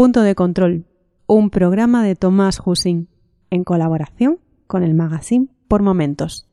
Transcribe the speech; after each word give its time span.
Punto 0.00 0.22
de 0.22 0.34
Control, 0.34 0.86
un 1.26 1.50
programa 1.50 2.02
de 2.02 2.16
Tomás 2.16 2.62
Husin, 2.64 3.10
en 3.50 3.64
colaboración 3.64 4.38
con 4.66 4.82
el 4.82 4.94
magazine 4.94 5.48
Por 5.68 5.82
Momentos. 5.82 6.49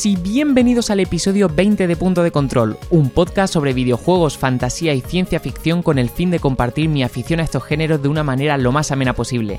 Saludos 0.00 0.06
y 0.06 0.30
bienvenidos 0.30 0.88
al 0.88 1.00
episodio 1.00 1.48
20 1.48 1.86
de 1.86 1.96
Punto 1.96 2.22
de 2.22 2.30
Control, 2.30 2.78
un 2.88 3.10
podcast 3.10 3.52
sobre 3.52 3.74
videojuegos, 3.74 4.38
fantasía 4.38 4.94
y 4.94 5.02
ciencia 5.02 5.40
ficción 5.40 5.82
con 5.82 5.98
el 5.98 6.08
fin 6.08 6.30
de 6.30 6.38
compartir 6.40 6.88
mi 6.88 7.02
afición 7.02 7.40
a 7.40 7.42
estos 7.42 7.64
géneros 7.64 8.00
de 8.00 8.08
una 8.08 8.22
manera 8.22 8.56
lo 8.56 8.72
más 8.72 8.92
amena 8.92 9.12
posible. 9.12 9.58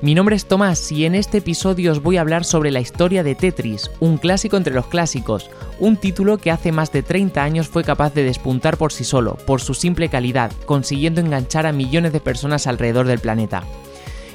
Mi 0.00 0.14
nombre 0.14 0.36
es 0.36 0.46
Tomás 0.46 0.92
y 0.92 1.06
en 1.06 1.16
este 1.16 1.38
episodio 1.38 1.90
os 1.90 2.02
voy 2.02 2.18
a 2.18 2.20
hablar 2.20 2.44
sobre 2.44 2.70
la 2.70 2.80
historia 2.80 3.24
de 3.24 3.34
Tetris, 3.34 3.90
un 3.98 4.16
clásico 4.16 4.56
entre 4.56 4.74
los 4.74 4.86
clásicos, 4.86 5.50
un 5.80 5.96
título 5.96 6.38
que 6.38 6.52
hace 6.52 6.70
más 6.70 6.92
de 6.92 7.02
30 7.02 7.42
años 7.42 7.68
fue 7.68 7.82
capaz 7.82 8.14
de 8.14 8.22
despuntar 8.22 8.76
por 8.76 8.92
sí 8.92 9.02
solo, 9.02 9.38
por 9.46 9.60
su 9.60 9.74
simple 9.74 10.08
calidad, 10.08 10.52
consiguiendo 10.66 11.20
enganchar 11.20 11.66
a 11.66 11.72
millones 11.72 12.12
de 12.12 12.20
personas 12.20 12.68
alrededor 12.68 13.06
del 13.08 13.18
planeta. 13.18 13.64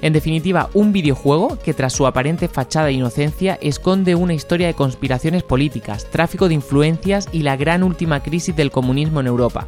En 0.05 0.13
definitiva, 0.13 0.69
un 0.75 0.91
videojuego 0.91 1.57
que 1.57 1.73
tras 1.73 1.93
su 1.93 2.05
aparente 2.05 2.47
fachada 2.47 2.85
de 2.85 2.91
inocencia 2.91 3.57
esconde 3.59 4.13
una 4.13 4.35
historia 4.35 4.67
de 4.67 4.75
conspiraciones 4.75 5.41
políticas, 5.41 6.05
tráfico 6.11 6.47
de 6.47 6.53
influencias 6.53 7.27
y 7.31 7.41
la 7.41 7.57
gran 7.57 7.81
última 7.81 8.21
crisis 8.21 8.55
del 8.55 8.69
comunismo 8.69 9.21
en 9.21 9.25
Europa. 9.25 9.65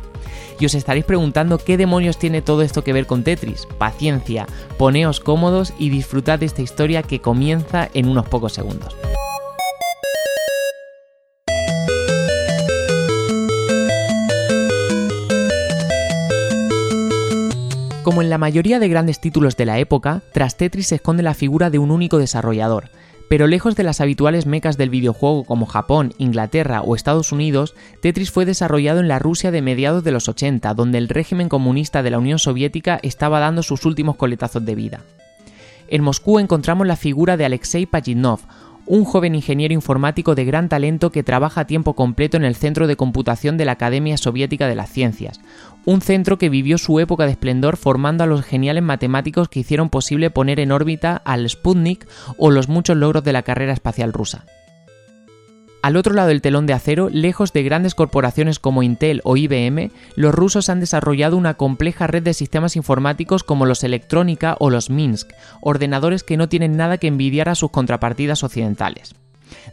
Y 0.60 0.68
os 0.68 0.76
estaréis 0.76 1.06
preguntando 1.06 1.58
qué 1.58 1.76
demonios 1.76 2.20
tiene 2.20 2.44
todo 2.44 2.62
esto 2.62 2.84
que 2.84 2.94
ver 2.94 3.08
con 3.08 3.24
Tetris. 3.24 3.66
Paciencia, 3.80 4.46
poneos 4.78 5.22
cómodos 5.22 5.74
y 5.80 5.90
disfrutad 5.90 6.38
de 6.38 6.46
esta 6.46 6.62
historia 6.62 7.02
que 7.02 7.20
comienza 7.20 7.90
en 7.96 8.08
unos 8.08 8.28
pocos 8.28 8.54
segundos. 8.54 8.96
Como 18.08 18.22
en 18.22 18.30
la 18.30 18.38
mayoría 18.38 18.80
de 18.80 18.88
grandes 18.88 19.20
títulos 19.20 19.58
de 19.58 19.66
la 19.66 19.80
época, 19.80 20.22
tras 20.32 20.56
Tetris 20.56 20.88
se 20.88 20.96
esconde 20.96 21.24
la 21.24 21.34
figura 21.34 21.70
de 21.70 21.78
un 21.78 21.92
único 21.92 22.20
desarrollador, 22.20 22.90
pero 23.28 23.48
lejos 23.48 23.76
de 23.76 23.84
las 23.84 24.00
habituales 24.00 24.46
mecas 24.46 24.78
del 24.78 24.90
videojuego 24.90 25.44
como 25.44 25.66
Japón, 25.66 26.14
Inglaterra 26.18 26.84
o 26.84 26.96
Estados 26.96 27.34
Unidos, 27.34 27.76
Tetris 28.02 28.32
fue 28.32 28.46
desarrollado 28.46 29.02
en 29.02 29.10
la 29.10 29.20
Rusia 29.20 29.52
de 29.52 29.62
mediados 29.62 30.06
de 30.06 30.14
los 30.14 30.30
80, 30.30 30.74
donde 30.74 31.00
el 31.00 31.10
régimen 31.10 31.50
comunista 31.50 32.02
de 32.02 32.12
la 32.12 32.20
Unión 32.20 32.40
Soviética 32.40 32.98
estaba 33.04 33.42
dando 33.42 33.62
sus 33.62 33.84
últimos 33.84 34.16
coletazos 34.16 34.64
de 34.64 34.76
vida. 34.76 35.02
En 35.90 36.02
Moscú 36.02 36.40
encontramos 36.40 36.88
la 36.88 36.96
figura 36.96 37.36
de 37.36 37.44
Alexei 37.44 37.86
Pajitnov, 37.86 38.40
un 38.86 39.04
joven 39.04 39.36
ingeniero 39.36 39.74
informático 39.74 40.34
de 40.34 40.46
gran 40.46 40.70
talento 40.70 41.12
que 41.12 41.24
trabaja 41.24 41.62
a 41.62 41.68
tiempo 41.68 41.94
completo 41.94 42.38
en 42.38 42.46
el 42.46 42.56
Centro 42.56 42.88
de 42.88 42.96
Computación 42.96 43.58
de 43.58 43.66
la 43.66 43.74
Academia 43.74 44.18
Soviética 44.18 44.66
de 44.68 44.76
las 44.76 44.90
Ciencias, 44.90 45.42
un 45.88 46.02
centro 46.02 46.38
que 46.38 46.50
vivió 46.50 46.78
su 46.78 47.00
época 47.00 47.24
de 47.24 47.32
esplendor 47.32 47.78
formando 47.78 48.26
a 48.26 48.28
los 48.28 48.44
geniales 48.44 48.84
matemáticos 48.84 49.48
que 49.48 49.62
hicieron 49.62 49.90
posible 49.90 50.30
poner 50.30 50.60
en 50.60 50.74
órbita 50.74 51.22
al 51.24 51.50
Sputnik 51.50 52.06
o 52.38 52.52
los 52.52 52.68
muchos 52.68 52.98
logros 52.98 53.24
de 53.24 53.32
la 53.32 53.44
carrera 53.44 53.72
espacial 53.72 54.12
rusa. 54.12 54.44
Al 55.82 55.96
otro 55.96 56.14
lado 56.14 56.28
del 56.28 56.42
telón 56.42 56.66
de 56.66 56.74
acero, 56.74 57.08
lejos 57.10 57.54
de 57.54 57.64
grandes 57.64 57.96
corporaciones 57.96 58.60
como 58.60 58.84
Intel 58.84 59.22
o 59.24 59.38
IBM, 59.38 59.92
los 60.18 60.36
rusos 60.36 60.68
han 60.68 60.82
desarrollado 60.82 61.38
una 61.38 61.54
compleja 61.54 62.06
red 62.06 62.22
de 62.22 62.34
sistemas 62.34 62.76
informáticos 62.76 63.46
como 63.46 63.66
los 63.66 63.82
Electrónica 63.86 64.58
o 64.60 64.70
los 64.70 64.90
Minsk, 64.90 65.32
ordenadores 65.62 66.24
que 66.24 66.36
no 66.36 66.50
tienen 66.50 66.76
nada 66.76 66.98
que 66.98 67.08
envidiar 67.08 67.48
a 67.48 67.56
sus 67.56 67.72
contrapartidas 67.72 68.44
occidentales. 68.44 69.16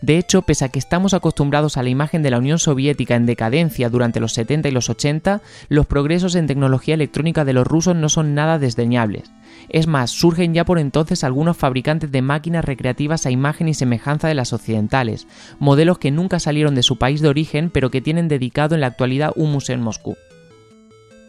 De 0.01 0.19
hecho, 0.19 0.43
pese 0.43 0.65
a 0.65 0.69
que 0.69 0.79
estamos 0.79 1.15
acostumbrados 1.15 1.77
a 1.77 1.83
la 1.83 1.89
imagen 1.89 2.23
de 2.23 2.31
la 2.31 2.39
Unión 2.39 2.59
Soviética 2.59 3.15
en 3.15 3.27
decadencia 3.27 3.89
durante 3.89 4.21
los 4.21 4.33
70 4.33 4.69
y 4.69 4.73
los 4.73 4.91
80, 4.91 5.41
los 5.69 5.87
progresos 5.87 6.35
en 6.35 6.47
tecnología 6.47 6.95
electrónica 6.95 7.45
de 7.45 7.53
los 7.53 7.67
rusos 7.67 7.97
no 7.97 8.09
son 8.09 8.35
nada 8.35 8.59
desdeñables. 8.59 9.31
Es 9.69 9.87
más, 9.87 10.11
surgen 10.11 10.55
ya 10.55 10.65
por 10.65 10.79
entonces 10.79 11.25
algunos 11.25 11.57
fabricantes 11.57 12.11
de 12.11 12.23
máquinas 12.23 12.65
recreativas 12.65 13.27
a 13.27 13.31
imagen 13.31 13.69
y 13.69 13.75
semejanza 13.75 14.29
de 14.29 14.35
las 14.35 14.53
occidentales, 14.53 15.27
modelos 15.59 15.99
que 15.99 16.11
nunca 16.11 16.39
salieron 16.39 16.75
de 16.75 16.83
su 16.83 16.99
país 16.99 17.21
de 17.21 17.29
origen 17.29 17.71
pero 17.71 17.91
que 17.91 18.01
tienen 18.01 18.29
dedicado 18.29 18.75
en 18.75 18.81
la 18.81 18.89
actualidad 18.89 19.33
un 19.37 19.53
museo 19.53 19.75
en 19.75 19.83
Moscú. 19.83 20.17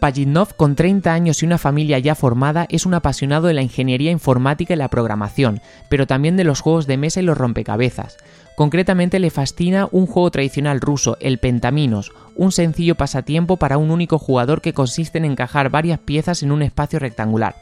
Pajitnov, 0.05 0.53
con 0.55 0.75
30 0.75 1.11
años 1.11 1.41
y 1.41 1.47
una 1.47 1.57
familia 1.57 1.97
ya 1.97 2.13
formada, 2.13 2.67
es 2.69 2.85
un 2.85 2.93
apasionado 2.93 3.47
de 3.47 3.55
la 3.55 3.63
ingeniería 3.63 4.11
informática 4.11 4.75
y 4.75 4.77
la 4.77 4.91
programación, 4.91 5.61
pero 5.89 6.05
también 6.05 6.37
de 6.37 6.43
los 6.43 6.61
juegos 6.61 6.85
de 6.85 6.95
mesa 6.95 7.21
y 7.21 7.23
los 7.23 7.35
rompecabezas. 7.35 8.17
Concretamente 8.55 9.17
le 9.17 9.31
fascina 9.31 9.89
un 9.91 10.05
juego 10.05 10.29
tradicional 10.29 10.79
ruso, 10.79 11.17
el 11.21 11.39
Pentaminos, 11.39 12.11
un 12.35 12.51
sencillo 12.51 12.93
pasatiempo 12.93 13.57
para 13.57 13.79
un 13.79 13.89
único 13.89 14.19
jugador 14.19 14.61
que 14.61 14.73
consiste 14.73 15.17
en 15.17 15.25
encajar 15.25 15.71
varias 15.71 15.97
piezas 15.97 16.43
en 16.43 16.51
un 16.51 16.61
espacio 16.61 16.99
rectangular. 16.99 17.55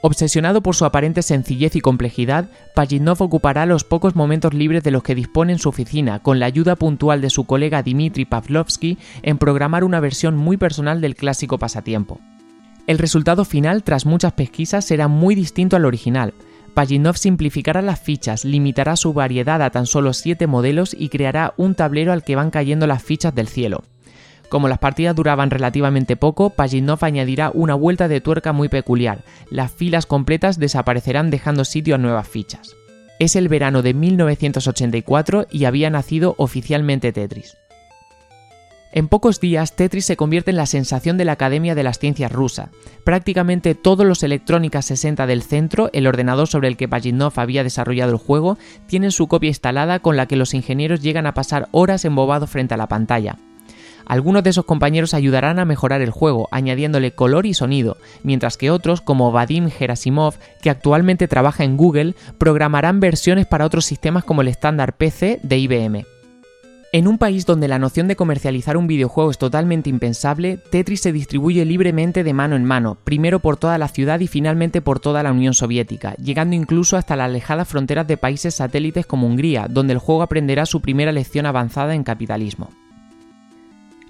Obsesionado 0.00 0.62
por 0.62 0.76
su 0.76 0.84
aparente 0.84 1.22
sencillez 1.22 1.74
y 1.74 1.80
complejidad, 1.80 2.48
Pajitnov 2.74 3.20
ocupará 3.20 3.66
los 3.66 3.82
pocos 3.82 4.14
momentos 4.14 4.54
libres 4.54 4.84
de 4.84 4.92
los 4.92 5.02
que 5.02 5.16
dispone 5.16 5.52
en 5.52 5.58
su 5.58 5.68
oficina, 5.68 6.20
con 6.20 6.38
la 6.38 6.46
ayuda 6.46 6.76
puntual 6.76 7.20
de 7.20 7.30
su 7.30 7.44
colega 7.44 7.82
Dmitry 7.82 8.24
Pavlovsky, 8.24 8.96
en 9.22 9.38
programar 9.38 9.82
una 9.82 9.98
versión 9.98 10.36
muy 10.36 10.56
personal 10.56 11.00
del 11.00 11.16
clásico 11.16 11.58
pasatiempo. 11.58 12.20
El 12.86 12.98
resultado 12.98 13.44
final, 13.44 13.82
tras 13.82 14.06
muchas 14.06 14.34
pesquisas, 14.34 14.84
será 14.84 15.08
muy 15.08 15.34
distinto 15.34 15.74
al 15.74 15.84
original. 15.84 16.32
Pajitnov 16.74 17.16
simplificará 17.16 17.82
las 17.82 17.98
fichas, 17.98 18.44
limitará 18.44 18.94
su 18.94 19.12
variedad 19.12 19.60
a 19.62 19.70
tan 19.70 19.86
solo 19.86 20.12
7 20.12 20.46
modelos 20.46 20.94
y 20.96 21.08
creará 21.08 21.54
un 21.56 21.74
tablero 21.74 22.12
al 22.12 22.22
que 22.22 22.36
van 22.36 22.50
cayendo 22.50 22.86
las 22.86 23.02
fichas 23.02 23.34
del 23.34 23.48
cielo. 23.48 23.82
Como 24.48 24.68
las 24.68 24.78
partidas 24.78 25.14
duraban 25.14 25.50
relativamente 25.50 26.16
poco, 26.16 26.50
Pajitnov 26.50 27.04
añadirá 27.04 27.50
una 27.52 27.74
vuelta 27.74 28.08
de 28.08 28.20
tuerca 28.20 28.52
muy 28.52 28.68
peculiar. 28.68 29.22
Las 29.50 29.72
filas 29.72 30.06
completas 30.06 30.58
desaparecerán 30.58 31.30
dejando 31.30 31.64
sitio 31.64 31.96
a 31.96 31.98
nuevas 31.98 32.28
fichas. 32.28 32.74
Es 33.18 33.36
el 33.36 33.48
verano 33.48 33.82
de 33.82 33.94
1984 33.94 35.48
y 35.50 35.64
había 35.64 35.90
nacido 35.90 36.34
oficialmente 36.38 37.12
Tetris. 37.12 37.56
En 38.90 39.08
pocos 39.08 39.38
días, 39.38 39.76
Tetris 39.76 40.06
se 40.06 40.16
convierte 40.16 40.50
en 40.50 40.56
la 40.56 40.64
sensación 40.64 41.18
de 41.18 41.26
la 41.26 41.32
Academia 41.32 41.74
de 41.74 41.82
las 41.82 41.98
Ciencias 41.98 42.32
rusa. 42.32 42.70
Prácticamente 43.04 43.74
todos 43.74 44.06
los 44.06 44.22
Electrónica 44.22 44.80
60 44.80 45.26
del 45.26 45.42
centro, 45.42 45.90
el 45.92 46.06
ordenador 46.06 46.48
sobre 46.48 46.68
el 46.68 46.78
que 46.78 46.88
Pajitnov 46.88 47.34
había 47.36 47.64
desarrollado 47.64 48.12
el 48.12 48.18
juego, 48.18 48.56
tienen 48.86 49.12
su 49.12 49.28
copia 49.28 49.48
instalada 49.48 49.98
con 49.98 50.16
la 50.16 50.26
que 50.26 50.36
los 50.36 50.54
ingenieros 50.54 51.02
llegan 51.02 51.26
a 51.26 51.34
pasar 51.34 51.68
horas 51.70 52.06
embobados 52.06 52.48
frente 52.48 52.74
a 52.74 52.78
la 52.78 52.88
pantalla. 52.88 53.36
Algunos 54.08 54.42
de 54.42 54.50
esos 54.50 54.64
compañeros 54.64 55.12
ayudarán 55.12 55.58
a 55.58 55.66
mejorar 55.66 56.00
el 56.00 56.10
juego, 56.10 56.48
añadiéndole 56.50 57.12
color 57.12 57.44
y 57.44 57.52
sonido, 57.52 57.98
mientras 58.22 58.56
que 58.56 58.70
otros, 58.70 59.02
como 59.02 59.30
Vadim 59.32 59.68
Gerasimov, 59.68 60.34
que 60.62 60.70
actualmente 60.70 61.28
trabaja 61.28 61.62
en 61.62 61.76
Google, 61.76 62.14
programarán 62.38 63.00
versiones 63.00 63.46
para 63.46 63.66
otros 63.66 63.84
sistemas 63.84 64.24
como 64.24 64.40
el 64.40 64.48
estándar 64.48 64.96
PC 64.96 65.40
de 65.42 65.58
IBM. 65.58 66.06
En 66.90 67.06
un 67.06 67.18
país 67.18 67.44
donde 67.44 67.68
la 67.68 67.78
noción 67.78 68.08
de 68.08 68.16
comercializar 68.16 68.78
un 68.78 68.86
videojuego 68.86 69.30
es 69.30 69.36
totalmente 69.36 69.90
impensable, 69.90 70.56
Tetris 70.56 71.02
se 71.02 71.12
distribuye 71.12 71.66
libremente 71.66 72.24
de 72.24 72.32
mano 72.32 72.56
en 72.56 72.64
mano, 72.64 72.96
primero 73.04 73.40
por 73.40 73.58
toda 73.58 73.76
la 73.76 73.88
ciudad 73.88 74.20
y 74.20 74.26
finalmente 74.26 74.80
por 74.80 75.00
toda 75.00 75.22
la 75.22 75.32
Unión 75.32 75.52
Soviética, 75.52 76.14
llegando 76.14 76.56
incluso 76.56 76.96
hasta 76.96 77.14
las 77.14 77.26
alejadas 77.26 77.68
fronteras 77.68 78.06
de 78.06 78.16
países 78.16 78.54
satélites 78.54 79.04
como 79.04 79.26
Hungría, 79.26 79.66
donde 79.68 79.92
el 79.92 79.98
juego 79.98 80.22
aprenderá 80.22 80.64
su 80.64 80.80
primera 80.80 81.12
lección 81.12 81.44
avanzada 81.44 81.94
en 81.94 82.04
capitalismo. 82.04 82.70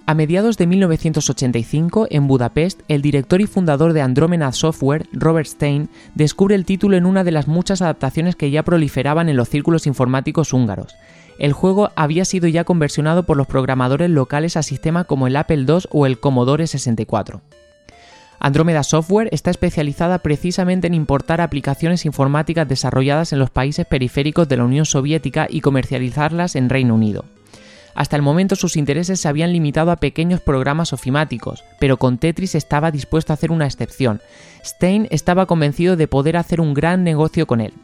A 0.09 0.15
mediados 0.15 0.57
de 0.57 0.67
1985, 0.67 2.07
en 2.09 2.29
Budapest, 2.29 2.81
el 2.89 3.03
director 3.03 3.43
y 3.43 3.47
fundador 3.47 3.93
de 3.93 4.01
Andromeda 4.01 4.51
Software, 4.53 5.07
Robert 5.13 5.47
Stein, 5.47 5.91
descubre 6.15 6.55
el 6.55 6.65
título 6.65 6.97
en 6.97 7.05
una 7.05 7.25
de 7.25 7.31
las 7.31 7.47
muchas 7.47 7.83
adaptaciones 7.83 8.35
que 8.35 8.51
ya 8.51 8.63
proliferaban 8.63 9.29
en 9.29 9.37
los 9.37 9.51
círculos 9.51 9.87
informáticos 9.87 10.55
húngaros. 10.55 10.97
El 11.39 11.53
juego 11.53 11.91
había 11.95 12.25
sido 12.25 12.49
ya 12.49 12.65
conversionado 12.65 13.25
por 13.25 13.37
los 13.37 13.47
programadores 13.47 14.09
locales 14.09 14.57
a 14.57 14.63
sistemas 14.63 15.05
como 15.05 15.27
el 15.27 15.37
Apple 15.37 15.67
II 15.69 15.81
o 15.91 16.07
el 16.07 16.19
Commodore 16.19 16.67
64. 16.67 17.43
Andromeda 18.41 18.85
Software 18.85 19.29
está 19.31 19.51
especializada 19.51 20.21
precisamente 20.21 20.87
en 20.87 20.95
importar 20.95 21.43
aplicaciones 21.43 22.07
informáticas 22.07 22.67
desarrolladas 22.67 23.35
en 23.35 23.41
los 23.41 23.51
países 23.51 23.85
periféricos 23.85 24.49
de 24.49 24.57
la 24.57 24.65
Unión 24.65 24.87
Soviética 24.87 25.49
y 25.51 25.61
comercializarlas 25.61 26.57
en 26.57 26.71
Reino 26.71 26.95
Unido. 26.95 27.27
Hasta 27.99 28.15
el 28.15 28.23
momento 28.23 28.55
sus 28.55 28.77
intereses 28.77 29.19
se 29.19 29.27
habían 29.27 29.53
limitado 29.53 29.91
a 29.91 29.97
pequeños 29.97 30.41
programas 30.41 30.93
ofimáticos, 30.93 31.65
pero 31.81 31.97
con 31.97 32.19
Tetris 32.19 32.55
estaba 32.55 32.93
dispuesto 32.93 33.33
a 33.33 33.35
hacer 33.35 33.51
una 33.51 33.67
excepción. 33.67 34.21
Stein 34.65 35.09
estaba 35.11 35.47
convencido 35.47 35.97
de 35.97 36.07
poder 36.07 36.37
hacer 36.37 36.61
un 36.61 36.75
gran 36.75 37.03
negocio 37.03 37.49
con 37.49 37.61
él. 37.61 37.75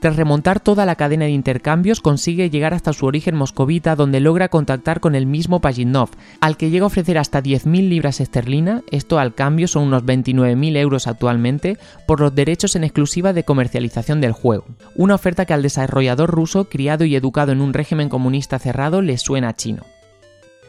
Tras 0.00 0.16
remontar 0.16 0.60
toda 0.60 0.86
la 0.86 0.96
cadena 0.96 1.26
de 1.26 1.32
intercambios, 1.32 2.00
consigue 2.00 2.48
llegar 2.48 2.72
hasta 2.72 2.94
su 2.94 3.04
origen 3.04 3.36
moscovita, 3.36 3.96
donde 3.96 4.20
logra 4.20 4.48
contactar 4.48 4.98
con 5.00 5.14
el 5.14 5.26
mismo 5.26 5.60
Pajitnov, 5.60 6.08
al 6.40 6.56
que 6.56 6.70
llega 6.70 6.84
a 6.84 6.86
ofrecer 6.86 7.18
hasta 7.18 7.42
10.000 7.42 7.86
libras 7.86 8.20
esterlina, 8.20 8.82
esto 8.90 9.18
al 9.18 9.34
cambio 9.34 9.68
son 9.68 9.84
unos 9.84 10.02
29.000 10.02 10.76
euros 10.78 11.06
actualmente, 11.06 11.76
por 12.06 12.20
los 12.20 12.34
derechos 12.34 12.76
en 12.76 12.84
exclusiva 12.84 13.34
de 13.34 13.44
comercialización 13.44 14.22
del 14.22 14.32
juego. 14.32 14.64
Una 14.96 15.14
oferta 15.14 15.44
que 15.44 15.52
al 15.52 15.62
desarrollador 15.62 16.30
ruso, 16.30 16.64
criado 16.64 17.04
y 17.04 17.14
educado 17.14 17.52
en 17.52 17.60
un 17.60 17.74
régimen 17.74 18.08
comunista 18.08 18.58
cerrado, 18.58 19.02
le 19.02 19.18
suena 19.18 19.54
chino. 19.54 19.84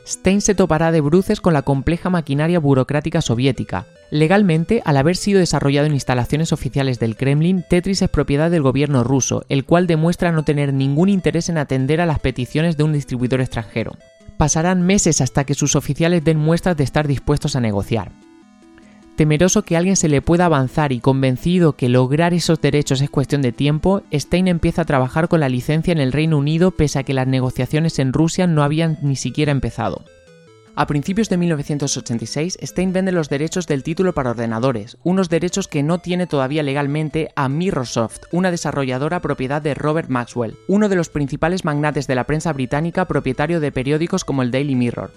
Stein 0.06 0.42
se 0.42 0.56
topará 0.56 0.92
de 0.92 1.00
bruces 1.00 1.40
con 1.40 1.54
la 1.54 1.62
compleja 1.62 2.10
maquinaria 2.10 2.60
burocrática 2.60 3.22
soviética, 3.22 3.86
Legalmente, 4.12 4.82
al 4.84 4.98
haber 4.98 5.16
sido 5.16 5.40
desarrollado 5.40 5.88
en 5.88 5.94
instalaciones 5.94 6.52
oficiales 6.52 7.00
del 7.00 7.16
Kremlin, 7.16 7.64
Tetris 7.68 8.02
es 8.02 8.10
propiedad 8.10 8.52
del 8.52 8.62
gobierno 8.62 9.06
ruso, 9.06 9.46
el 9.48 9.64
cual 9.64 9.88
demuestra 9.88 10.34
no 10.34 10.44
tener 10.44 10.74
ningún 10.74 11.08
interés 11.08 11.48
en 11.48 11.58
atender 11.58 12.02
a 12.02 12.06
las 12.06 12.20
peticiones 12.20 12.76
de 12.76 12.84
un 12.84 12.92
distribuidor 12.92 13.40
extranjero. 13.40 13.96
Pasarán 14.36 14.82
meses 14.82 15.22
hasta 15.22 15.46
que 15.46 15.54
sus 15.54 15.78
oficiales 15.78 16.26
den 16.26 16.38
muestras 16.38 16.76
de 16.76 16.84
estar 16.84 17.08
dispuestos 17.08 17.56
a 17.56 17.62
negociar. 17.62 18.12
Temeroso 19.16 19.62
que 19.62 19.78
alguien 19.78 19.96
se 19.96 20.10
le 20.10 20.22
pueda 20.22 20.46
avanzar 20.46 20.92
y 20.92 21.00
convencido 21.00 21.78
que 21.78 21.88
lograr 21.88 22.34
esos 22.34 22.60
derechos 22.60 23.00
es 23.00 23.10
cuestión 23.10 23.42
de 23.42 23.54
tiempo, 23.54 24.02
Stein 24.12 24.50
empieza 24.50 24.82
a 24.82 24.86
trabajar 24.86 25.30
con 25.30 25.40
la 25.40 25.48
licencia 25.48 25.94
en 25.94 26.00
el 26.00 26.12
Reino 26.12 26.38
Unido 26.38 26.72
pese 26.72 27.00
a 27.00 27.04
que 27.04 27.14
las 27.14 27.28
negociaciones 27.28 27.98
en 27.98 28.12
Rusia 28.12 28.46
no 28.46 28.62
habían 28.62 28.98
ni 29.02 29.16
siquiera 29.16 29.54
empezado. 29.54 30.04
A 30.74 30.88
principios 30.88 31.28
de 31.28 31.36
1986, 31.36 32.58
Stein 32.62 32.94
vende 32.94 33.12
los 33.12 33.28
derechos 33.28 33.68
del 33.68 33.84
título 33.84 34.14
para 34.14 34.30
ordenadores, 34.30 34.98
unos 35.04 35.28
derechos 35.28 35.68
que 35.68 35.84
no 35.84 35.98
tiene 35.98 36.28
todavía 36.28 36.64
legalmente 36.64 37.30
a 37.36 37.50
Mirrorsoft, 37.50 38.22
una 38.32 38.52
desarrolladora 38.52 39.22
propiedad 39.22 39.62
de 39.62 39.74
Robert 39.74 40.08
Maxwell, 40.08 40.56
uno 40.70 40.88
de 40.88 40.96
los 40.96 41.10
principales 41.10 41.66
magnates 41.66 42.08
de 42.08 42.16
la 42.16 42.24
prensa 42.24 42.54
británica 42.54 43.06
propietario 43.06 43.60
de 43.60 43.74
periódicos 43.74 44.24
como 44.24 44.44
el 44.44 44.52
Daily 44.52 44.76
Mirror. 44.76 45.12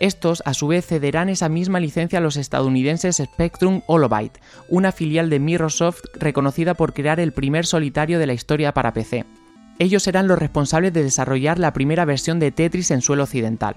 Estos, 0.00 0.42
a 0.46 0.54
su 0.54 0.68
vez, 0.68 0.86
cederán 0.86 1.28
esa 1.28 1.50
misma 1.50 1.80
licencia 1.80 2.20
a 2.20 2.22
los 2.22 2.36
estadounidenses 2.36 3.16
Spectrum 3.16 3.82
Holobyte, 3.86 4.40
una 4.70 4.92
filial 4.92 5.28
de 5.28 5.38
Mirrorsoft 5.38 6.04
reconocida 6.14 6.72
por 6.72 6.94
crear 6.94 7.20
el 7.20 7.32
primer 7.32 7.66
solitario 7.66 8.18
de 8.18 8.26
la 8.26 8.32
historia 8.32 8.72
para 8.72 8.94
PC. 8.94 9.26
Ellos 9.78 10.02
serán 10.02 10.28
los 10.28 10.38
responsables 10.38 10.94
de 10.94 11.02
desarrollar 11.02 11.58
la 11.58 11.74
primera 11.74 12.06
versión 12.06 12.38
de 12.38 12.52
Tetris 12.52 12.90
en 12.90 13.02
suelo 13.02 13.24
occidental. 13.24 13.76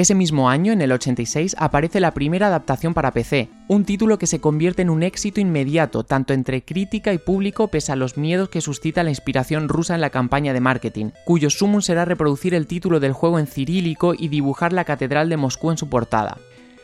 Ese 0.00 0.14
mismo 0.14 0.48
año, 0.48 0.72
en 0.72 0.80
el 0.80 0.92
86, 0.92 1.56
aparece 1.58 2.00
la 2.00 2.14
primera 2.14 2.46
adaptación 2.46 2.94
para 2.94 3.10
PC, 3.10 3.50
un 3.68 3.84
título 3.84 4.16
que 4.16 4.26
se 4.26 4.40
convierte 4.40 4.80
en 4.80 4.88
un 4.88 5.02
éxito 5.02 5.42
inmediato, 5.42 6.04
tanto 6.04 6.32
entre 6.32 6.64
crítica 6.64 7.12
y 7.12 7.18
público 7.18 7.68
pese 7.68 7.92
a 7.92 7.96
los 7.96 8.16
miedos 8.16 8.48
que 8.48 8.62
suscita 8.62 9.02
la 9.02 9.10
inspiración 9.10 9.68
rusa 9.68 9.94
en 9.94 10.00
la 10.00 10.08
campaña 10.08 10.54
de 10.54 10.60
marketing, 10.60 11.10
cuyo 11.26 11.50
sumum 11.50 11.82
será 11.82 12.06
reproducir 12.06 12.54
el 12.54 12.66
título 12.66 12.98
del 12.98 13.12
juego 13.12 13.38
en 13.38 13.46
cirílico 13.46 14.14
y 14.16 14.28
dibujar 14.28 14.72
la 14.72 14.84
Catedral 14.84 15.28
de 15.28 15.36
Moscú 15.36 15.70
en 15.70 15.76
su 15.76 15.90
portada. 15.90 16.38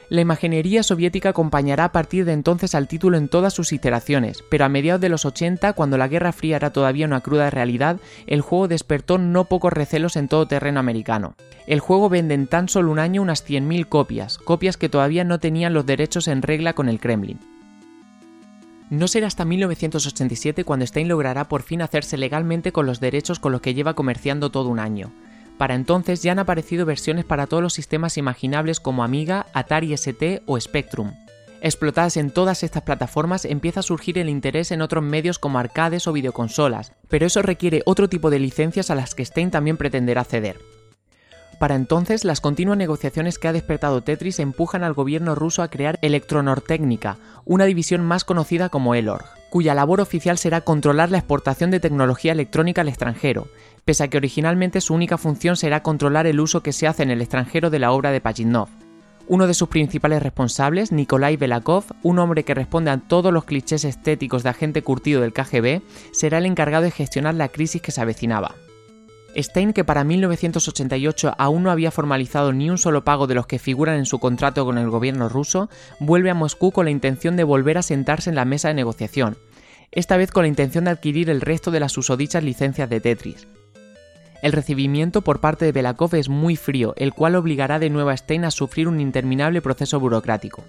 La 0.08 0.20
imaginería 0.20 0.84
soviética 0.84 1.30
acompañará 1.30 1.86
a 1.86 1.92
partir 1.92 2.24
de 2.24 2.32
entonces 2.32 2.76
al 2.76 2.86
título 2.86 3.18
en 3.18 3.28
todas 3.28 3.52
sus 3.52 3.72
iteraciones, 3.72 4.44
pero 4.48 4.64
a 4.64 4.68
mediados 4.68 5.00
de 5.00 5.08
los 5.08 5.24
80, 5.24 5.72
cuando 5.72 5.98
la 5.98 6.06
Guerra 6.06 6.32
Fría 6.32 6.56
era 6.56 6.70
todavía 6.70 7.06
una 7.06 7.22
cruda 7.22 7.50
realidad, 7.50 7.98
el 8.28 8.40
juego 8.40 8.68
despertó 8.68 9.18
no 9.18 9.46
pocos 9.46 9.72
recelos 9.72 10.14
en 10.14 10.28
todo 10.28 10.46
terreno 10.46 10.78
americano. 10.78 11.34
El 11.66 11.80
juego 11.80 12.08
vende 12.08 12.34
en 12.34 12.46
tan 12.46 12.68
solo 12.68 12.92
un 12.92 13.00
año 13.00 13.20
unas 13.20 13.44
100.000 13.44 13.88
copias, 13.88 14.38
copias 14.38 14.76
que 14.76 14.88
todavía 14.88 15.24
no 15.24 15.40
tenían 15.40 15.74
los 15.74 15.86
derechos 15.86 16.28
en 16.28 16.42
regla 16.42 16.74
con 16.74 16.88
el 16.88 17.00
Kremlin. 17.00 17.40
No 18.88 19.08
será 19.08 19.26
hasta 19.26 19.44
1987 19.44 20.62
cuando 20.62 20.86
Stein 20.86 21.08
logrará 21.08 21.48
por 21.48 21.62
fin 21.62 21.82
hacerse 21.82 22.16
legalmente 22.16 22.70
con 22.70 22.86
los 22.86 23.00
derechos 23.00 23.40
con 23.40 23.50
los 23.50 23.60
que 23.60 23.74
lleva 23.74 23.94
comerciando 23.94 24.50
todo 24.50 24.68
un 24.68 24.78
año. 24.78 25.10
Para 25.58 25.74
entonces 25.74 26.22
ya 26.22 26.32
han 26.32 26.38
aparecido 26.38 26.84
versiones 26.84 27.24
para 27.24 27.46
todos 27.46 27.62
los 27.62 27.72
sistemas 27.72 28.18
imaginables 28.18 28.78
como 28.80 29.02
Amiga, 29.02 29.46
Atari 29.54 29.92
ST 29.94 30.42
o 30.46 30.60
Spectrum. 30.60 31.12
Explotadas 31.62 32.18
en 32.18 32.30
todas 32.30 32.62
estas 32.62 32.82
plataformas 32.82 33.46
empieza 33.46 33.80
a 33.80 33.82
surgir 33.82 34.18
el 34.18 34.28
interés 34.28 34.70
en 34.70 34.82
otros 34.82 35.02
medios 35.02 35.38
como 35.38 35.58
arcades 35.58 36.06
o 36.06 36.12
videoconsolas, 36.12 36.92
pero 37.08 37.26
eso 37.26 37.40
requiere 37.40 37.82
otro 37.86 38.08
tipo 38.08 38.28
de 38.28 38.38
licencias 38.38 38.90
a 38.90 38.94
las 38.94 39.14
que 39.14 39.24
Stein 39.24 39.50
también 39.50 39.78
pretenderá 39.78 40.24
ceder. 40.24 40.58
Para 41.58 41.74
entonces, 41.74 42.24
las 42.24 42.42
continuas 42.42 42.76
negociaciones 42.76 43.38
que 43.38 43.48
ha 43.48 43.52
despertado 43.54 44.02
Tetris 44.02 44.40
empujan 44.40 44.84
al 44.84 44.92
gobierno 44.92 45.34
ruso 45.34 45.62
a 45.62 45.68
crear 45.68 45.98
Electronortécnica, 46.02 47.16
una 47.46 47.64
división 47.64 48.02
más 48.02 48.24
conocida 48.24 48.68
como 48.68 48.94
ELORG, 48.94 49.24
cuya 49.56 49.74
labor 49.74 50.02
oficial 50.02 50.36
será 50.36 50.60
controlar 50.60 51.10
la 51.10 51.16
exportación 51.16 51.70
de 51.70 51.80
tecnología 51.80 52.32
electrónica 52.32 52.82
al 52.82 52.88
extranjero, 52.88 53.48
pese 53.86 54.04
a 54.04 54.08
que 54.08 54.18
originalmente 54.18 54.82
su 54.82 54.92
única 54.92 55.16
función 55.16 55.56
será 55.56 55.82
controlar 55.82 56.26
el 56.26 56.40
uso 56.40 56.62
que 56.62 56.74
se 56.74 56.86
hace 56.86 57.04
en 57.04 57.10
el 57.10 57.22
extranjero 57.22 57.70
de 57.70 57.78
la 57.78 57.90
obra 57.90 58.10
de 58.10 58.20
Pajitnov. 58.20 58.68
Uno 59.28 59.46
de 59.46 59.54
sus 59.54 59.70
principales 59.70 60.22
responsables, 60.22 60.92
Nikolai 60.92 61.38
Belakov, 61.38 61.84
un 62.02 62.18
hombre 62.18 62.44
que 62.44 62.52
responde 62.52 62.90
a 62.90 62.98
todos 62.98 63.32
los 63.32 63.46
clichés 63.46 63.84
estéticos 63.84 64.42
de 64.42 64.50
agente 64.50 64.82
curtido 64.82 65.22
del 65.22 65.32
KGB, 65.32 65.80
será 66.12 66.36
el 66.36 66.44
encargado 66.44 66.84
de 66.84 66.90
gestionar 66.90 67.34
la 67.34 67.48
crisis 67.48 67.80
que 67.80 67.92
se 67.92 68.02
avecinaba. 68.02 68.56
Stein, 69.42 69.72
que 69.72 69.84
para 69.84 70.04
1988 70.04 71.34
aún 71.36 71.62
no 71.62 71.70
había 71.70 71.90
formalizado 71.90 72.52
ni 72.52 72.70
un 72.70 72.78
solo 72.78 73.04
pago 73.04 73.26
de 73.26 73.34
los 73.34 73.46
que 73.46 73.58
figuran 73.58 73.96
en 73.96 74.06
su 74.06 74.18
contrato 74.18 74.64
con 74.64 74.78
el 74.78 74.88
gobierno 74.88 75.28
ruso, 75.28 75.68
vuelve 75.98 76.30
a 76.30 76.34
Moscú 76.34 76.72
con 76.72 76.86
la 76.86 76.90
intención 76.90 77.36
de 77.36 77.44
volver 77.44 77.78
a 77.78 77.82
sentarse 77.82 78.30
en 78.30 78.36
la 78.36 78.44
mesa 78.44 78.68
de 78.68 78.74
negociación, 78.74 79.36
esta 79.92 80.16
vez 80.16 80.30
con 80.30 80.44
la 80.44 80.48
intención 80.48 80.84
de 80.84 80.90
adquirir 80.90 81.30
el 81.30 81.40
resto 81.40 81.70
de 81.70 81.80
las 81.80 81.92
susodichas 81.92 82.42
licencias 82.42 82.88
de 82.90 83.00
Tetris. 83.00 83.46
El 84.42 84.52
recibimiento 84.52 85.22
por 85.22 85.40
parte 85.40 85.64
de 85.64 85.72
Belakov 85.72 86.14
es 86.14 86.28
muy 86.28 86.56
frío, 86.56 86.94
el 86.96 87.12
cual 87.12 87.36
obligará 87.36 87.78
de 87.78 87.90
nuevo 87.90 88.10
a 88.10 88.16
Stein 88.16 88.44
a 88.44 88.50
sufrir 88.50 88.88
un 88.88 89.00
interminable 89.00 89.62
proceso 89.62 89.98
burocrático. 89.98 90.62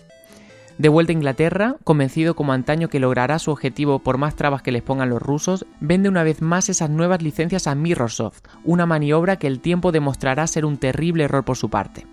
De 0.78 0.90
vuelta 0.90 1.12
a 1.12 1.14
Inglaterra, 1.14 1.75
convencido 1.84 2.36
como 2.36 2.54
antaño 2.54 2.88
que 2.88 3.00
logrará 3.00 3.40
su 3.40 3.52
objetivo 3.52 4.00
por 4.00 4.19
más 4.19 4.36
trabas 4.36 4.62
que 4.62 4.72
les 4.72 4.84
pongan 4.84 5.10
los 5.10 5.22
rusos, 5.22 5.66
vende 5.80 6.08
una 6.08 6.24
vez 6.24 6.42
más 6.42 6.69
esas 6.69 6.92
nuevas 6.92 7.22
licencias 7.22 7.66
a 7.66 7.74
Mirrorsoft, 7.74 8.44
una 8.64 8.86
maniobra 8.86 9.38
que 9.38 9.48
el 9.48 9.60
tiempo 9.60 9.92
demostrará 9.92 10.46
ser 10.46 10.66
un 10.66 10.78
terrible 10.78 11.24
error 11.24 11.44
por 11.44 11.58
su 11.58 11.69
parte. 11.69 12.06